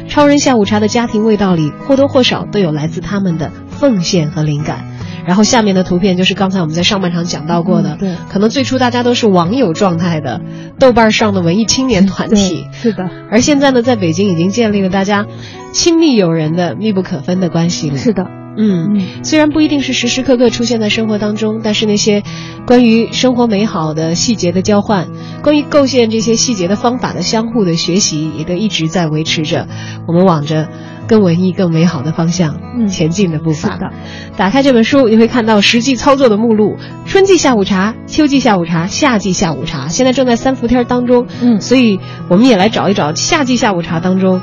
[0.07, 4.87] 超人下午茶的家庭味道里，或多或少都有来自他们的奉献和灵感。”
[5.27, 10.39] 然后下面的图片就是刚才我们在上半场讲到过的，对，可能最初大家都是网友状态的，
[10.79, 13.09] 豆瓣上的文艺青年团体，是的。
[13.29, 15.27] 而现在呢，在北京已经建立了大家
[15.73, 17.97] 亲密友人的密不可分的关系了。
[17.97, 18.25] 是的，
[18.57, 22.23] 嗯，虽然不一定是时时刻刻出现在生活当中，但是那些
[22.65, 25.07] 关于生活美好的细节的交换，
[25.43, 29.67] 关于构建这些细节的方法的相互的学习，也都一直在维持着
[30.07, 30.67] 我们往着。
[31.07, 33.77] 更文艺、更美好的方向前进的步伐。
[33.77, 33.93] 的，
[34.35, 39.87] 打开这本书，你会看到实际操作的目录：春季下午茶、秋季下午茶、夏季下午茶。
[39.87, 44.41] 现在正在三伏天当中，嗯，所以我们也来找一找夏季下午茶当中，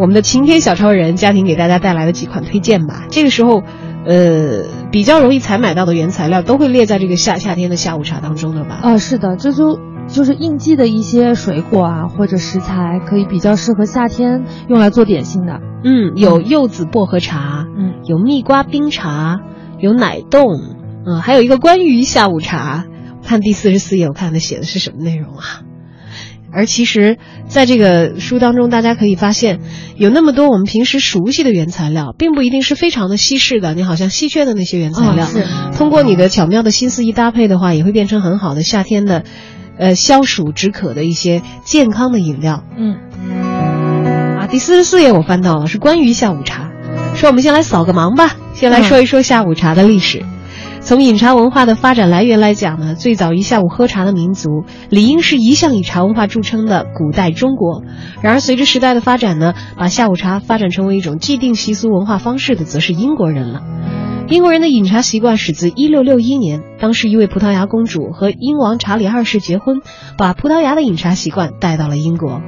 [0.00, 3.04] 我们的晴天小超人家庭给大家带来的几款推荐吧。
[3.10, 3.62] 这个时候，
[4.06, 8.80] 呃，比较容易采买到的原材料都会列在这个夏夏天的下午茶当中的吧？
[8.82, 9.78] 啊，是的，这就。
[10.08, 15.60] 就是应季的一些水果啊，或者食材，可以比较适合夏天用来做点心的。
[15.84, 19.38] 嗯，有柚子薄荷茶，嗯，有蜜瓜冰茶，
[19.78, 20.42] 有奶冻，
[21.06, 22.86] 嗯，还有一个关于下午茶。
[23.22, 25.62] 看第四十四页，我看它写的是什么内容啊？
[26.52, 29.60] 而其实，在这个书当中，大家可以发现，
[29.96, 33.74] 有那么多我们平时熟悉的原材料，并不一定是非常的稀释的。
[33.74, 39.24] 你好像稀缺的那些原材料，是通过你的巧妙的心思一搭配的话，也会变成很好的夏天的。
[39.78, 42.64] 呃，消暑止渴的一些健康的饮料。
[42.76, 42.98] 嗯，
[44.36, 46.70] 啊，第四十四页我翻到了，是关于下午茶。
[47.14, 50.22] 说我们先来扫个盲吧，先来说一说下午茶的历史。
[50.82, 57.84] 从饮茶文化的发展来源来讲呢，最早一下午喝茶的民族，理应是一向以茶文化著称的古代中国。
[58.22, 63.62] 然而，随着时代的发展呢，把下午茶发展成为一种既定习俗文化方式的，则是英国人了。
[64.28, 69.82] 英国人的饮茶习惯始自1661年，当时一位葡萄牙公主和英王查理二世结婚，
[70.16, 72.40] 把葡萄牙的饮茶习惯带到了英国。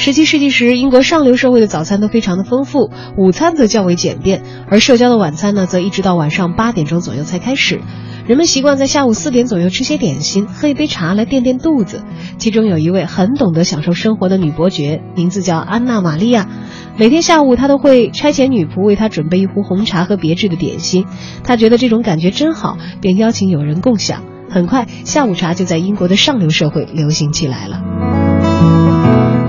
[0.00, 7.82] 十七世纪时，英国上流社会的早餐都非常的丰富，午餐则较为简便，而社交的晚餐呢，则一直到晚上八点钟左右才开始。
[8.26, 12.02] 人们习惯在下午四点左右吃些点心，喝一杯茶来垫垫肚子。
[12.38, 16.48] 其中有一位很懂得享受生活的女伯爵，名字叫安娜·玛利亚。
[16.96, 21.04] 每天下午，她都会差遣女仆为她准备一壶红茶和别致的点心。
[21.44, 24.24] 她觉得这种感觉真好，便邀请友人共享。
[24.48, 28.99] 很快，下午茶就在英国的上流社会流行起来了。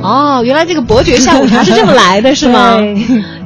[0.02, 2.78] 哦，原来这个伯爵下午茶是这么来的，是吗？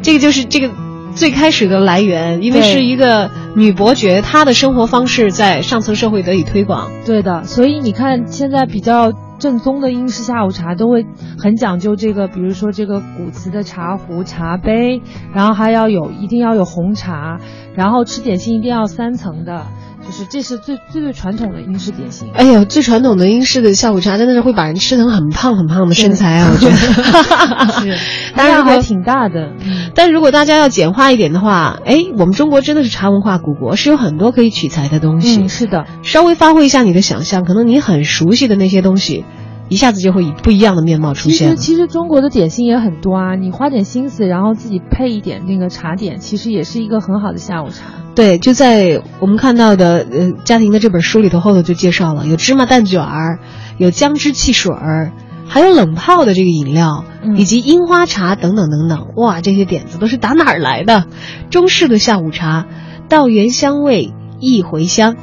[0.02, 0.70] 这个就是这个
[1.14, 6.90] 最开始的来源，因为是一个女伯爵，她的生活方式在上层社会得以推广。
[7.06, 9.14] 对的，所以你看现在比较。
[9.38, 11.06] 正宗的英式下午茶都会
[11.38, 15.02] 很讲究这个，比如说这个古瓷的茶壶、茶杯，
[15.34, 17.38] 然后还要有一定要有红茶，
[17.76, 19.68] 然后吃点心一定要三层的，
[20.06, 22.30] 就是这是最最最传统的英式点心。
[22.36, 26.50] 哎呀，最传统的英式的下午茶真的是会把人吃成很胖很胖的身材啊！
[26.54, 27.98] 我觉得是，
[28.36, 29.52] 当然如果还挺大的。
[29.66, 35.42] 嗯但如果大家要简化一点的话，哎，我们中国真的是茶文化古国，是有很多可以取材的东西。
[35.42, 39.24] 嗯，是的，稍微发挥一下你的想象，可能你很熟悉的那些东西，
[39.68, 41.56] 一下子就会以不一样的面貌出其实现。
[41.56, 47.86] 其实中国的点心也很多啊，你花点心思，然后自己配一点那个茶点，其实也是一个很好的下午茶。
[48.14, 53.40] 对，就在我们看到的呃家庭的这本书里头，后头就介绍了有芝麻蛋卷儿，
[53.78, 55.12] 有姜汁汽水儿，
[55.48, 59.08] 还有冷泡的这个饮料，嗯以及樱花茶等等等等。
[59.16, 61.08] 哇，这些点子都是打哪儿来的？
[61.50, 62.68] 中式的下午茶，
[63.10, 65.18] 道源香味一回香，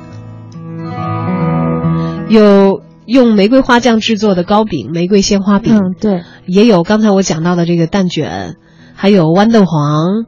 [2.29, 8.57] 有用玫瑰花酱制作的糕饼、玫瑰鲜花饼，嗯，对，也有刚才我讲到的这个蛋卷，
[8.95, 10.25] 还有豌豆黄。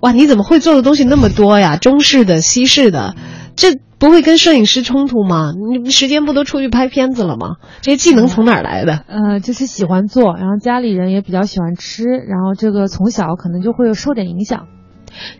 [0.00, 1.76] 哇，你怎么会做的东西那么多呀？
[1.76, 3.16] 中式的、西式的，
[3.56, 5.52] 这不会跟摄影师冲突吗？
[5.82, 7.56] 你时间不都出去拍片子了吗？
[7.80, 9.00] 这些技能从哪儿来的？
[9.08, 14.66] 呃，就是喜欢做，然后家里人也比较喜欢吃，然后这个从小可能就会有受点影响。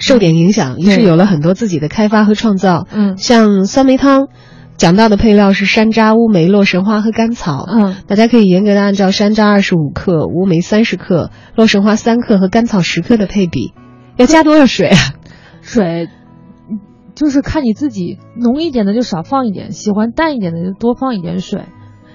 [0.01, 2.89] 受点影响，于是有了很多自己的开发和创造。
[2.91, 4.27] 嗯像酸梅汤，
[4.79, 7.67] 讲到的配料是山楂、乌梅、洛神花和甘草。
[7.69, 13.75] 嗯，大家可以严格的按照山楂二十五克、乌梅三十克、洛神花三克和甘草十克的配比。
[14.17, 14.97] 要加多少水啊？
[15.61, 16.09] 水
[16.71, 16.79] 嗯
[17.17, 21.63] 就是看你自己，浓一点的就少放一点，喜欢淡一点的就多放一点水。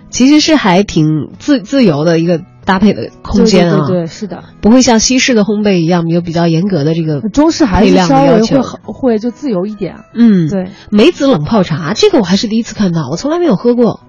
[0.10, 4.44] 其实是还挺自自由的一个搭配的空间啊，对对对对，是的。
[4.62, 9.98] 不会像西式的烘焙一样有比较严格的这个中式还配是稍微会好会就自由一点。
[10.14, 14.02] 嗯，对，梅子冷泡茶这个我还是第一次看到，我从来没有喝过，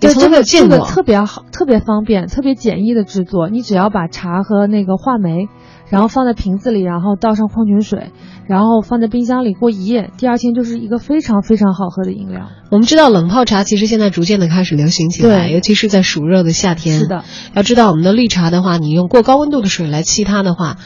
[0.00, 0.78] 也对，从来没有这个见过。
[0.78, 3.48] 这个特别好，特别方便，特别简易的制作。
[3.48, 5.48] 你只要把茶和那个话梅，
[5.90, 8.12] 然后放在瓶子里，然后倒上矿泉水，
[8.46, 12.48] 然后放在冰箱里过一夜，第二天就是一个非常非常好喝的饮料。
[12.70, 16.98] 我们知道冷泡茶其实现在逐渐的开始流行起来，尤其是在暑热的夏天。
[16.98, 17.24] 是的，
[17.54, 20.76] 要知道我们的绿茶的话，你用过高温度的水来沏它的话，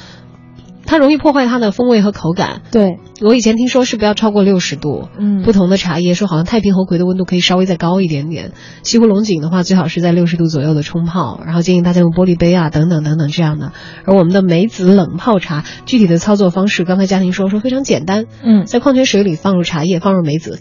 [0.93, 2.61] 它容易破坏它的风味和口感。
[2.71, 5.43] 对，我以前听说是不要超过六十度，嗯。
[5.43, 8.53] 不同的茶叶说好像太平猴魁的温度可以稍微再高一点点，
[8.83, 13.73] 西湖龙井的话最好是在六十度左右的冲泡，然后建议大家用玻璃杯啊等等等等这样的。
[14.05, 20.61] 而我们的梅子冷泡茶具体的操作方式，刚才嘉婷说说非常简单，嗯，在矿泉水里放入茶叶，放入梅子，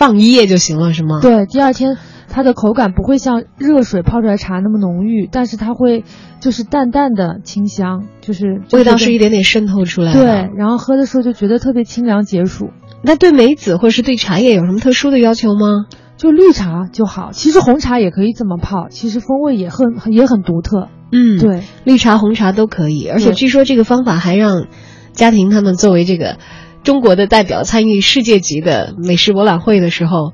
[0.00, 1.20] 放一夜就行了，是吗？
[1.20, 6.04] 对，第二天它的口感不会像热水泡出来茶那么浓郁，但是它会
[6.40, 10.18] 就是淡淡的清香，就是味道是一点点点渗透出来的。
[10.18, 12.70] 对，然后喝的时候就觉得特别清凉解暑。
[13.02, 15.84] 那对梅子或者是对茶叶有什么特殊的要求吗？
[16.16, 20.88] 就绿茶就好，其实红茶也可以这么泡，其实风味也很很也很独特。
[21.12, 24.66] 嗯，，对，绿茶、红茶都可以，而且据说这个方法还让
[25.12, 26.38] 家庭他们作为这个
[26.82, 30.32] 中国的代表参与世界级的美食博览会的时候，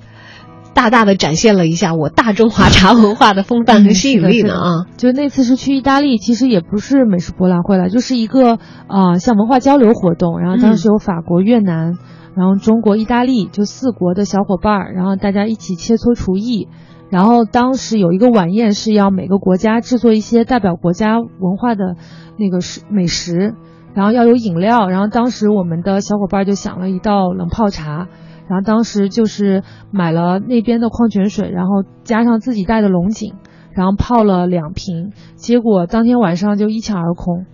[0.74, 4.70] 大大的展现了一下我大中华茶文化的风范和吸引力呢 啊！
[4.96, 10.38] 就那次是去意大利，其实也不是美食博览会了，就是一个呃像文化交流活动。
[10.38, 11.94] 然后当时有法国、越南，
[12.36, 16.68] 然后中国、意大利，就四国的小伙伴儿，然后大家一起切磋厨艺。
[17.08, 21.94] 然后当时有一个晚宴是要每个国家制作一些代表国家文化的
[22.36, 23.54] 那个食美食，
[23.96, 24.88] 然后要有饮料。
[24.88, 28.06] 然后当时我们的小伙伴就想了一道冷泡茶。
[28.48, 33.34] 然后当时就是买了那边的矿泉水，然后加上自己带的龙井，
[33.72, 37.46] 然后泡了两瓶，结果当天晚上就一抢而空。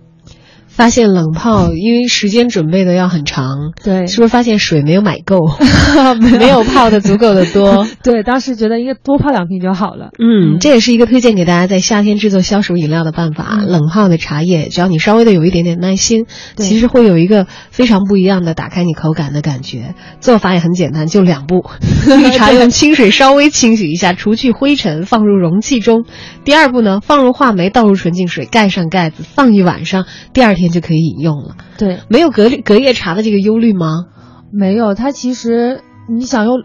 [0.75, 5.37] 发现冷泡因为时间准备的要很长，对是不是发现水没有买够，
[6.39, 7.85] 没有泡的足够的多？
[8.03, 10.09] 对，当时觉得应该多泡两瓶就好了。
[10.17, 13.59] 嗯，这也是一个推荐给大家在夏天制作消暑饮料的办法。
[13.59, 16.25] 嗯冷泡的茶叶，只要你稍微的有一点点耐心，
[16.57, 19.95] 其实会有一个非常不一样的打开你口感的感觉。
[20.19, 21.63] 做法也很简单，就两步：
[22.05, 26.05] 绿茶用清水稍微清洗一下，除去灰尘，放入容器中。
[26.43, 31.55] 第二步呢，放入话梅，倒入纯净水，盖上盖子，放一晚上，第二天就可以饮用了。
[31.77, 34.05] 对，没有隔隔夜茶的这个忧虑吗？
[34.51, 36.63] 没有，它其实你想用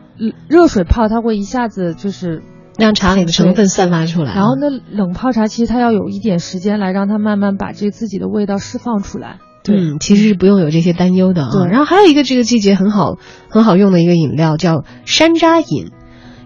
[0.49, 2.43] 热水泡，它会一下子就是，
[2.79, 4.35] 让茶里的成分散发出来。
[4.35, 9.39] 然后那，冷泡茶其实它要有一点时间来让它慢慢把这自己的味道释放出来。
[9.65, 11.51] 对，嗯，其实是不用有这些担忧的啊。
[11.51, 13.17] 对然后还有一个这个季节很好
[13.49, 15.91] 很好用的一个饮料叫山楂饮，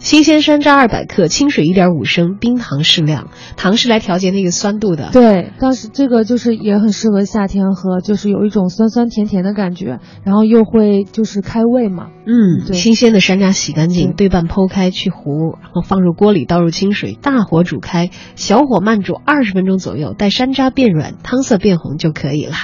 [0.02, 5.10] 新鲜山楂二百克，清水一点五升，冰糖适量，糖是来调节那个酸度的。
[5.12, 12.08] 对，但是这个就是也很适合夏天喝，就是有一种酸酸甜甜的感觉，然后又会就是开胃嘛。
[12.26, 22.54] 嗯，对新鲜的山楂洗干净，对对半剖开去核，然后放入锅里，倒入清水，大火煮开，小火慢煮二十分钟左右，待山楂变软，汤色变红就可以了。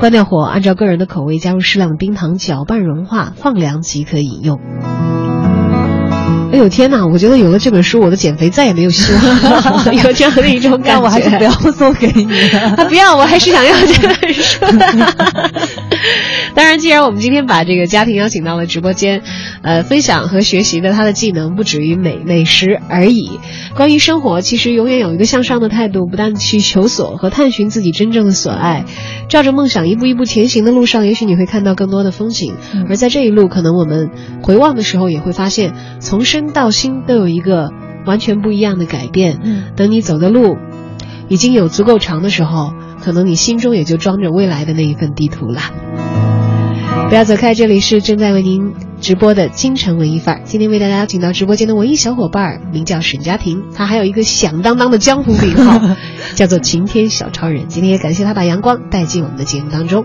[0.00, 4.58] 关掉火，按照个人的口味加入适量的冰糖，搅拌融化，放凉即可饮用。
[6.52, 7.06] 哎呦天哪！
[7.06, 9.22] 我觉得有了这本书，我的减肥再也没有希望
[9.84, 11.00] 了， 有这样的一种感觉。
[11.00, 12.76] 我还是不要送给你了。
[12.88, 14.58] 不要，我还是想要这本书。
[16.54, 19.22] 当然，既然我们今天把这个家庭邀请到了直播间，
[19.62, 23.38] 呃，分享和学习的他的技能不止于美美食而已。
[23.76, 28.84] 关于生活，其实永远有一个向上的态度，不断去求索和探寻自己真正的所爱，
[29.28, 32.54] 照着梦想一步一步前行的路上，也许你会看到更多的风景。
[32.88, 34.10] 而在这一路，可能我们
[34.42, 37.72] 回望的时候，也会发现从身到心都有一个
[38.06, 39.38] 完全不一样的改变。
[39.42, 40.56] 嗯，等你走的路
[41.28, 42.72] 已经有足够长的时候，
[43.02, 45.60] 可能你心中也就装着未来的那一份地图了。
[47.08, 50.40] 不要走开，这里是正在为您直播的京城文艺范儿。
[50.44, 55.96] 今天为大家邀请到直播间的文艺小伙伴名叫沈佳婷，他还有一个响当当的江湖名号，
[56.36, 57.66] 叫做晴天小超人。
[57.68, 60.04] 今天也感谢他把阳光带进我们的节目当中。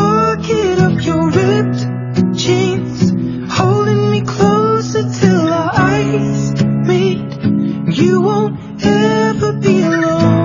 [8.51, 10.41] won't ever be alone.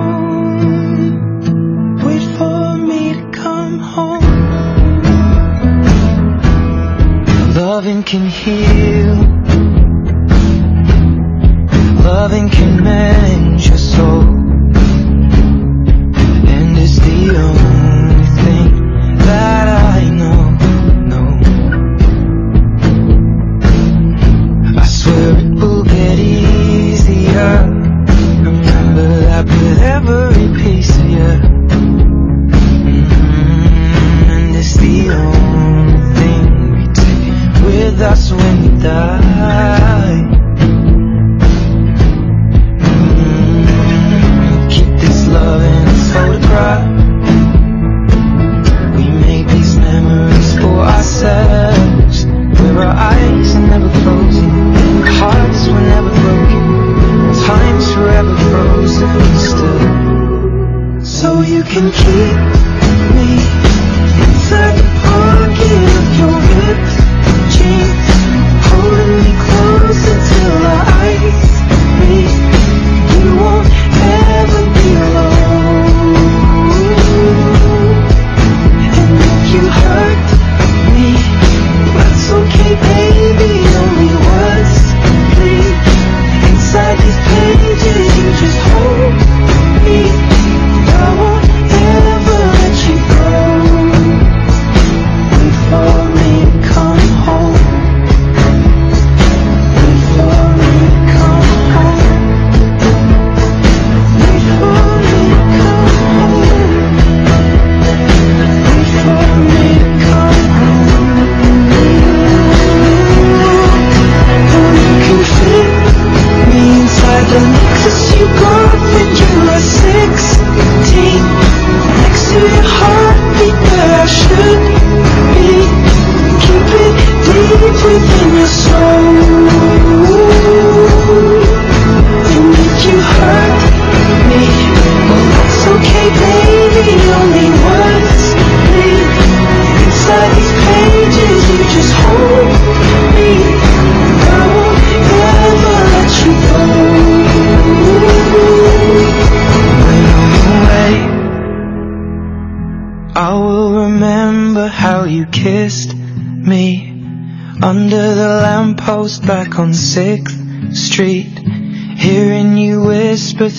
[2.03, 4.23] Wait for me to come home.
[7.55, 9.15] Loving can heal.
[12.03, 14.26] Loving can mend your soul.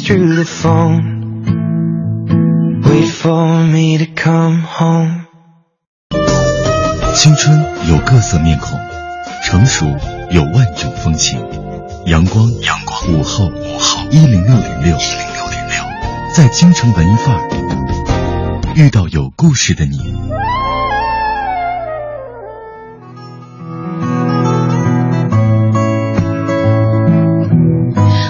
[0.09, 1.04] Through the phone.
[2.82, 5.26] Wait for me to come home.
[7.14, 8.80] 青春有各色面孔，
[9.44, 9.84] 成熟
[10.30, 11.38] 有万种风情。
[12.06, 15.84] 阳光，阳光，午后，午后，一零六点六，一零六点六，
[16.34, 20.14] 在京城文艺范儿遇到有故事的你。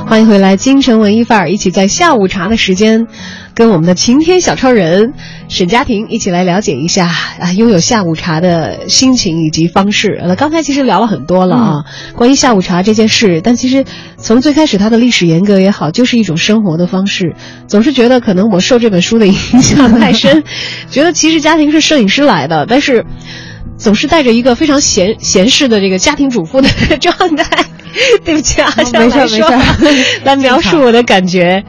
[0.08, 3.06] 欢迎回来，京城文艺范儿，一起在下午茶的时间，
[3.54, 5.12] 跟我们的晴天小超人
[5.50, 7.06] 沈佳婷一起来了解一下
[7.38, 10.18] 啊，拥有下午茶的心情以及方式。
[10.26, 11.84] 那，刚才其实聊了很多了啊，
[12.16, 13.84] 关于下午茶这件事，但其实
[14.16, 17.34] 从最开始它的历史严格也好，就是一种生活的方式。
[17.66, 20.42] 总是觉得可能我受这本书的影响太深，
[20.90, 23.04] 觉得其实家庭是摄影师来的，但是
[23.76, 27.66] 总是带着一个非常闲闲适的这个家庭主妇的 状态。
[28.24, 29.46] 对不起啊，这样来说，
[30.24, 31.64] 来描述我的感觉。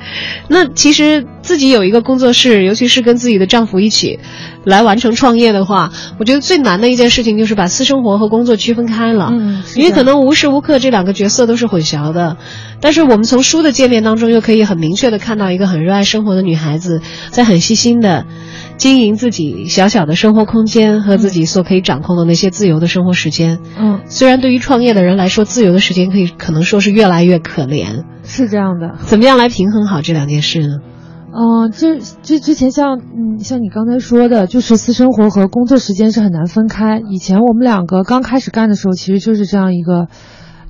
[0.48, 4.20] 那其实自己有一个工作室，尤其是跟自己的丈夫一起
[4.66, 9.30] 来完成创业的话，我觉得最难的一件事情就是把私生活和工作区分开了。
[9.32, 12.38] 嗯，因为可能无时无刻这两个角色都是混淆的。
[12.82, 18.28] 但是我们从书的界面当中，又可以很明确的看到一个很热爱生活的女孩子，在很细心的
[18.78, 23.58] 经营自己小小的生活空间和自己所可以掌控的那些自由的生活时间。
[23.76, 29.00] 嗯，虽然对于创业的人来说，自由的时间可以可能说是越来越可怜，是这样的。
[29.04, 30.76] 怎么样来平衡好这两件事呢？
[31.32, 37.00] 嗯，就就之前像嗯像你刚才说的，就是私生活和工作时间是很难分开。
[37.00, 40.08] 以前我们两个刚开始干的时候，其实就是这样一个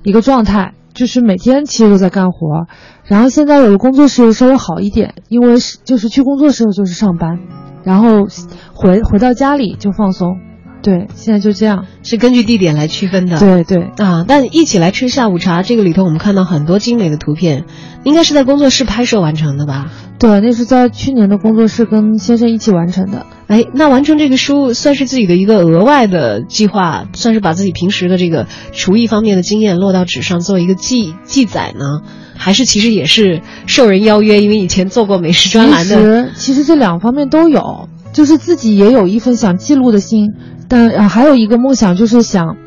[0.03, 2.67] 一个状态，就是每天其实都在干活。
[3.05, 7.39] 然后现在有的工作室稍微好一点，因为是就是去工作室就是上班，
[7.83, 8.27] 然后
[8.73, 10.37] 回回到家里就放松。
[10.81, 13.37] 对，现在就这样，是根据地点来区分的。
[13.39, 17.65] 对对啊，但一起来吃下午茶，这个里头我们看到很多精美的图片，
[18.03, 19.91] 应该是在工作室拍摄完成的吧？
[20.19, 23.25] 对，那是在去年的工作室跟先生一起完成的。
[23.47, 32.01] 哎，那完成这个书算是自己的一个额外的计划，算是把自己平时的这个厨艺方面的经验落到纸上做一个记记载呢，
[32.35, 35.95] 还是其实也是受人邀约，因为以前做过美食专栏的。
[35.95, 40.33] 其实其实这两方面都有，就是自己也有一份想记录的心，
[40.67, 42.57] 但啊还有一个梦想就是想，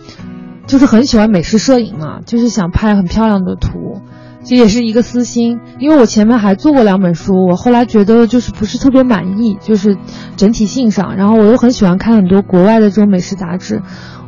[0.66, 4.00] 就是很喜欢美食摄影嘛，就是想拍很漂亮的图。
[4.44, 9.96] 这也是一个私心，因为我前面还做过两本书，我后来觉得就是不是特别满意，就是
[10.36, 13.82] 整体性上，然后我又很喜欢看很多国外的这种美食杂志，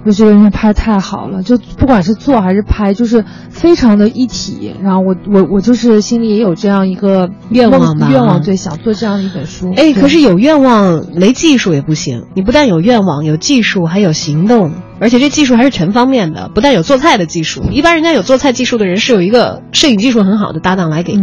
[0.04, 4.74] 我就觉得人家拍得太好了，就不管是做还是拍，就是非常的一体。
[4.82, 9.72] 然后我我我就是心里也有这样一个愿望吧，愿望对，想做这样一本书。
[9.76, 14.72] 哎，可是有愿望没技术也不行，你不但有愿望，有技术，还有行动。
[15.00, 21.18] 而且这技术还是全方面的，不但有做菜的技术，一般人家有做菜技术的人是有一个摄影技术很好的搭档来给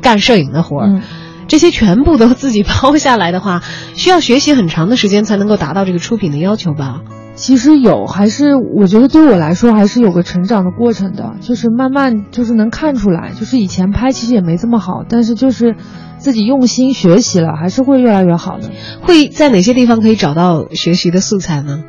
[0.00, 1.02] 干摄影的活儿，
[1.48, 3.62] 这些全部都自己 包下来的话，
[3.94, 7.00] 需要学习很长的时间才能够达到这个出品的要求吧？
[7.38, 15.76] 其实有，还是我觉得对我来说还是有个成长的过程的，就是慢慢就是能看出来，就是以前拍其实也没这么好，但是就是
[16.18, 18.70] 自己用心学习了，还是会越来越好的。
[19.02, 21.84] 会在哪些地方可以找到学习的素材呢？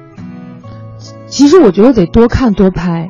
[1.25, 3.09] 其实我觉得得多看多拍，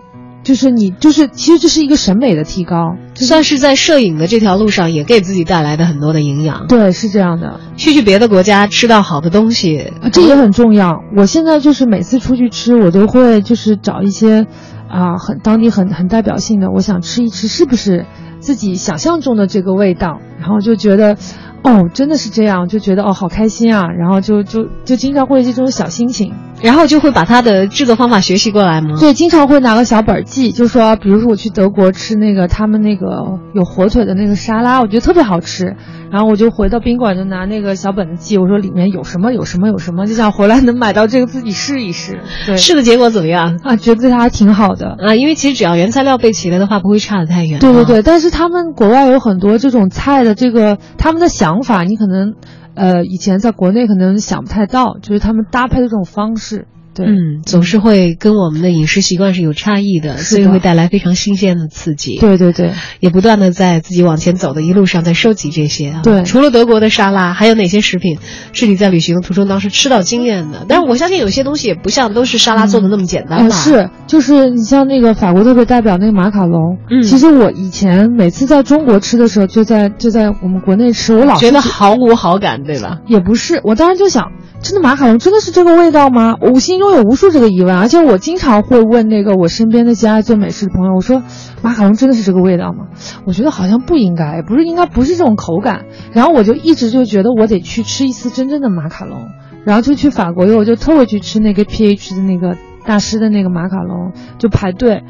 [0.50, 6.66] 就是你就是其实这是一个审美的提高，就算是在摄影的这条路上也给自己带来的很多的营养。
[6.66, 7.60] 对，是这样的。
[7.78, 11.04] 去去别的国家吃到好的东西，这也很重要。
[11.16, 14.48] 我现在就是每次出去吃，我都会就是找一些
[14.90, 18.08] 啊很当地很很代表性的，我想吃一吃是不是
[18.40, 21.16] 自己想象中的这个味道，然后就觉得。
[21.62, 28.98] 哦，真的是这样，就觉得哦好开心啊，然后就就就经常会有这种小心情，然后就会把它的制作方法学习过来吗？
[29.00, 35.76] 对，经常会拿个小本记，就说比如说我去德国吃那个他们那个有火腿的那个沙拉，我觉得特别好吃，
[36.12, 42.20] 然后我就回到宾馆就拿那个小本子记，我说里面有什么有什么有什么，就想回来能买到这个自己试一试。
[42.46, 43.76] 对，试的结果怎么样啊？
[43.76, 47.60] 觉得它还挺好的啊，因为其实只要原材料备齐了的话，不会差得太远。
[47.60, 52.36] 对对对，但是他们国外有很多这种菜的这个他们的想法，你可能。
[52.76, 56.68] 呃，以前在国内可能想不太到，就是他们搭配的这种方式。
[57.06, 62.18] 嗯，总是会跟我们的饮食习惯是有差异的，所以会带来非常新鲜的刺激。
[62.20, 66.02] 对对对，也不断的在自己往前走的一路上在收集这些啊。
[66.04, 68.18] 对，除了德国的沙拉，还有哪些食品
[68.52, 70.66] 是你在旅行的途中当时吃到惊艳的？
[70.68, 73.56] 但是我相信有些东西也不像都是沙拉做的那么简单吧？
[73.56, 83.00] 是，就是你像那个法国特别代表那个马卡龙，嗯，其实我以前每次在中国吃的时候，就在就在我们国内吃，我老觉得毫无好感，对吧？
[83.08, 84.32] 也不是，我当时就想，
[84.62, 86.36] 真的马卡龙真的是这个味道吗？
[86.42, 86.89] 我心中。
[86.90, 91.24] 我有无数这个疑问，而且我经常会问那个我身边那些爱做美食的朋友，我说
[91.62, 92.88] 马卡龙真的是这个味道吗？
[93.26, 95.86] 我觉得好像不应该，不是应该不是这种口感。
[96.12, 99.30] 然后我就一直就觉得我得去吃一次真正的马卡龙，
[99.66, 105.04] 然后就去法国以后，就特会去吃那个 PH 的那个大师的那个马卡龙，就排队。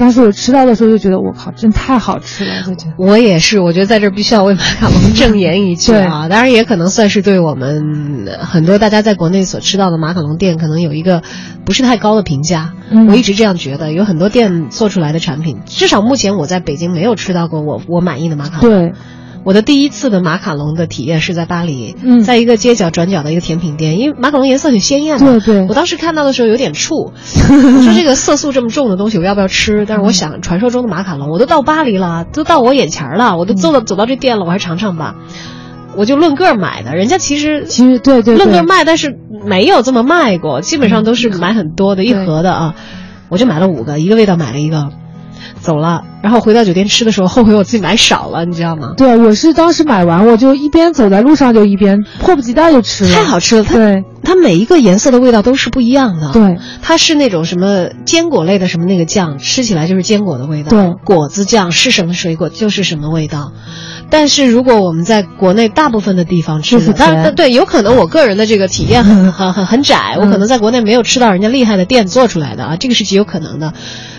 [0.00, 2.94] 当时我吃到的时候就觉得我靠，真太好吃了，就觉得。
[2.96, 6.26] 我也是，我觉得在这儿必须要为马卡龙正言一句啊！
[6.30, 11.22] 当然也可能算是对我们很多大家在国内所吃到的马卡龙店，可能有一个
[11.66, 12.72] 不是太高的评价。
[12.90, 18.70] 嗯我一直这样觉得，有很多店做出来的产品，至少目前我在北京没有吃到过我我满意的马卡龙。
[18.70, 18.92] 对，
[19.42, 22.20] 我的第一次的马卡龙的体验是在巴黎，嗯。
[22.20, 25.66] 在一个街角转角的一个甜品店，因为马卡龙颜色很鲜艳嘛，对对。
[25.66, 27.12] 我当时看到的时候有点怵，我
[27.82, 29.86] 说这个色素这么重的东西我要不要吃？
[29.86, 35.14] 但是我想，传说中的马卡龙，我都到巴黎了，都到我眼前了，我都走到走到这店了，我还尝尝吧。
[35.96, 38.36] 我就论个儿买的，人家其实其实对对对。
[38.36, 42.74] 论个儿卖，但是没有这么卖过，基本上都是买很多的，一盒的啊，
[43.28, 44.90] 我就买了五个，一个味道买了一个，
[45.60, 48.94] 走了，然后回到酒店吃的时候后悔我自己买少了，你知道吗？
[48.96, 56.32] 对，我是当时买完，我就一边走在路上就一边迫不及待就吃了，太好吃了，它对它每一个颜色的味道都是不一样的。
[56.32, 60.70] 对，它是那种什么坚果类的什么那个酱，吃起来就是坚果的味道。
[60.70, 63.52] 对果子酱是什么水果就是什么味道。
[64.10, 73.72] 但是如果我们在国内大部分的地方吃当然对，有可能我个人的这个体验很 很很很窄，我可能在国内没有吃到人家厉害的店做出来的啊，这个是极有可能的。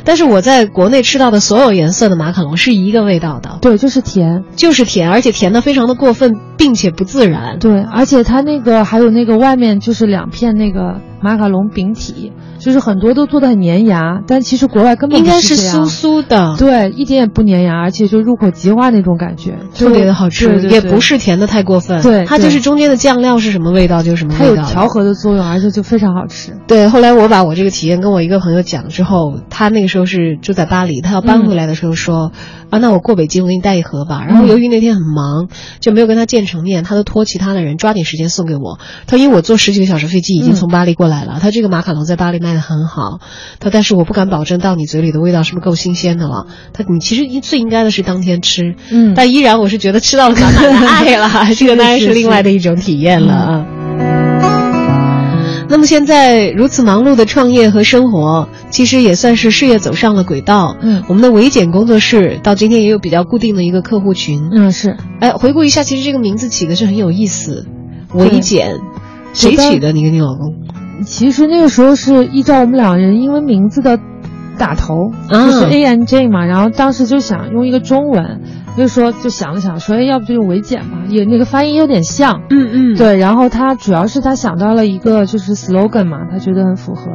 [0.03, 4.43] 但是我在国内吃到的所有颜色的马卡龙是一个味道的，对，就是甜。
[4.55, 7.59] 就是甜，而且甜的非常的过分，并且不自然。
[7.59, 22.01] 对，而且它那个还有那个外面就是两片那个马卡龙饼体，就是很多都做的很粘牙，但其实国外根本应该是酥酥的，对，一点也不粘牙，而且就入口即化那种感觉，特别的好吃，对对对也不是甜的太过分。
[22.01, 24.67] 对对它就是中间的酱料是什么味道就是什么味道它有。
[24.67, 26.57] 调和的作用，而且就非常好吃。
[26.67, 32.31] 对，后来我把我这个体验跟我一个朋友讲之后，他那个时候是住在巴黎，他要搬回来的时候说，
[32.69, 34.23] 啊，那我过北京我给你带一盒吧。
[34.27, 35.49] 然后由于那天很忙，
[35.79, 38.79] 就没有跟他见成面，他都托其他的人抓紧时间送给我。
[39.07, 43.19] 他因为我坐十几个小时飞机已经从巴黎过来了，他这个马卡龙在巴黎卖的很好，
[43.59, 46.47] 他但是我不敢保证到你嘴里的味道是不是够新鲜的了。
[46.73, 53.65] 他你其实应最应该的是当天吃，嗯但依然我是觉得吃到了满满的爱了， 这个当然是另外的一种体验了啊。
[55.69, 60.75] 那么现在如此忙碌的创业和生活，其实也算是事业走上了轨道。
[60.81, 64.49] 嗯我们的维简工作室到今天也有比较固定的一个客户群。
[64.51, 67.67] 嗯，是哎，回顾一下，其实这个名字起的是很有意思。
[68.13, 68.79] 维简，
[69.33, 69.93] 谁起的？
[69.93, 70.55] 你跟你老公？
[71.03, 73.99] 其实那个时候是依照我们两人因为名字的
[74.57, 75.45] 打头，啊。
[75.45, 78.41] 就是 A N J 嘛，然后当时就想用一个中文，
[78.77, 82.41] 就说就想了想说，哎，要不就用维简嘛，也那个发音有点像。
[82.49, 87.11] 嗯嗯，对，然后他主要是他想到了一个就是 slogan 嘛，他觉得很符合，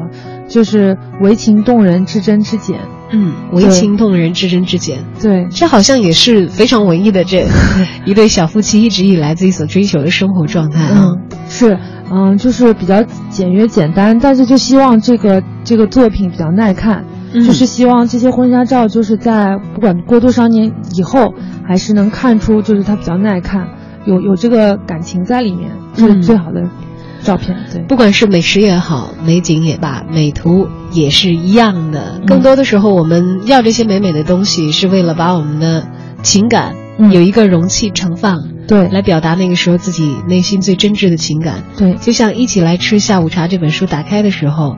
[0.49, 2.79] 就是唯情动人，至真至简。
[3.13, 4.99] 嗯，唯情动人，至真至简。
[5.23, 7.47] 对，这好像也是非常文艺的这
[8.05, 11.13] 一对小夫妻一直以来自己所追求的生活状态啊。
[11.15, 11.79] 嗯，是，
[12.11, 17.05] 嗯，就是比较简约简单，但是就希望这个这个作品比较耐看，
[17.37, 21.35] 嗯就是希望这些婚纱照就是在不管过多少年以后，
[21.69, 23.69] 还是能看出就是它比较耐看，
[24.07, 26.63] 有有这个感情在里面，是最好的
[27.23, 27.55] 照片。
[27.71, 32.23] 对，不管是美食也好，美景也罢，美图也是一样的。
[32.27, 35.87] 更多的时候，我们要这些美美的东西，是为了把我们的
[36.23, 41.65] 情感嗯有一个容器盛放，对，来表达那个时候自己内心最真挚的情感。
[41.77, 44.77] 对，就像《一起来吃下午茶》这本书打开的时候，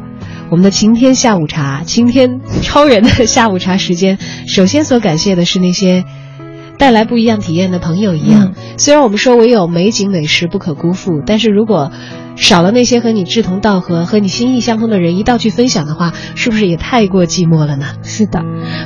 [0.51, 6.05] 我们的晴天下午茶，晴天超人的下午茶时间，首先所感谢的是那些
[6.78, 8.55] 带来不一样体验的朋友一样。
[8.78, 11.92] 虽然我们说唯有美景美食不可辜负，但是如果
[12.36, 17.86] 少了那些和你志同道合、和你心意相通的人一道去分享的话，是不是也太过寂寞了呢？
[18.03, 18.42] 是的。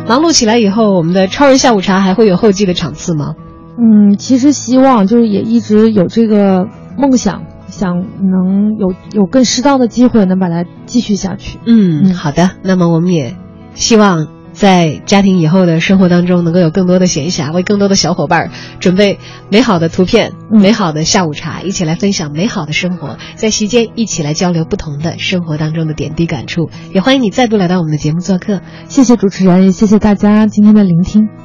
[0.09, 3.35] 忙碌起来以后，我们的超人下午茶还会有后继的场次吗？
[3.79, 6.67] 嗯，其实希望就是也一直有这个
[6.99, 7.45] 梦想，
[7.83, 7.99] 想
[8.31, 11.59] 能有有更适当的机会能把它继续下去。
[11.67, 12.51] 嗯，嗯好的。
[12.63, 13.35] 那么我们也
[13.75, 19.19] 希望在家庭以后的生活当中，能够有更多的闲暇，为更多的小伙伴儿准备
[19.51, 26.71] 美好的图片、嗯美好的下午茶，一起来分享美好的生活，在席间一起来交流不同的生活当中的点滴感触。
[26.95, 28.61] 也欢迎你再度来到我们的节目做客。
[28.87, 31.42] 谢谢主持人，也谢谢大家今天的聆听。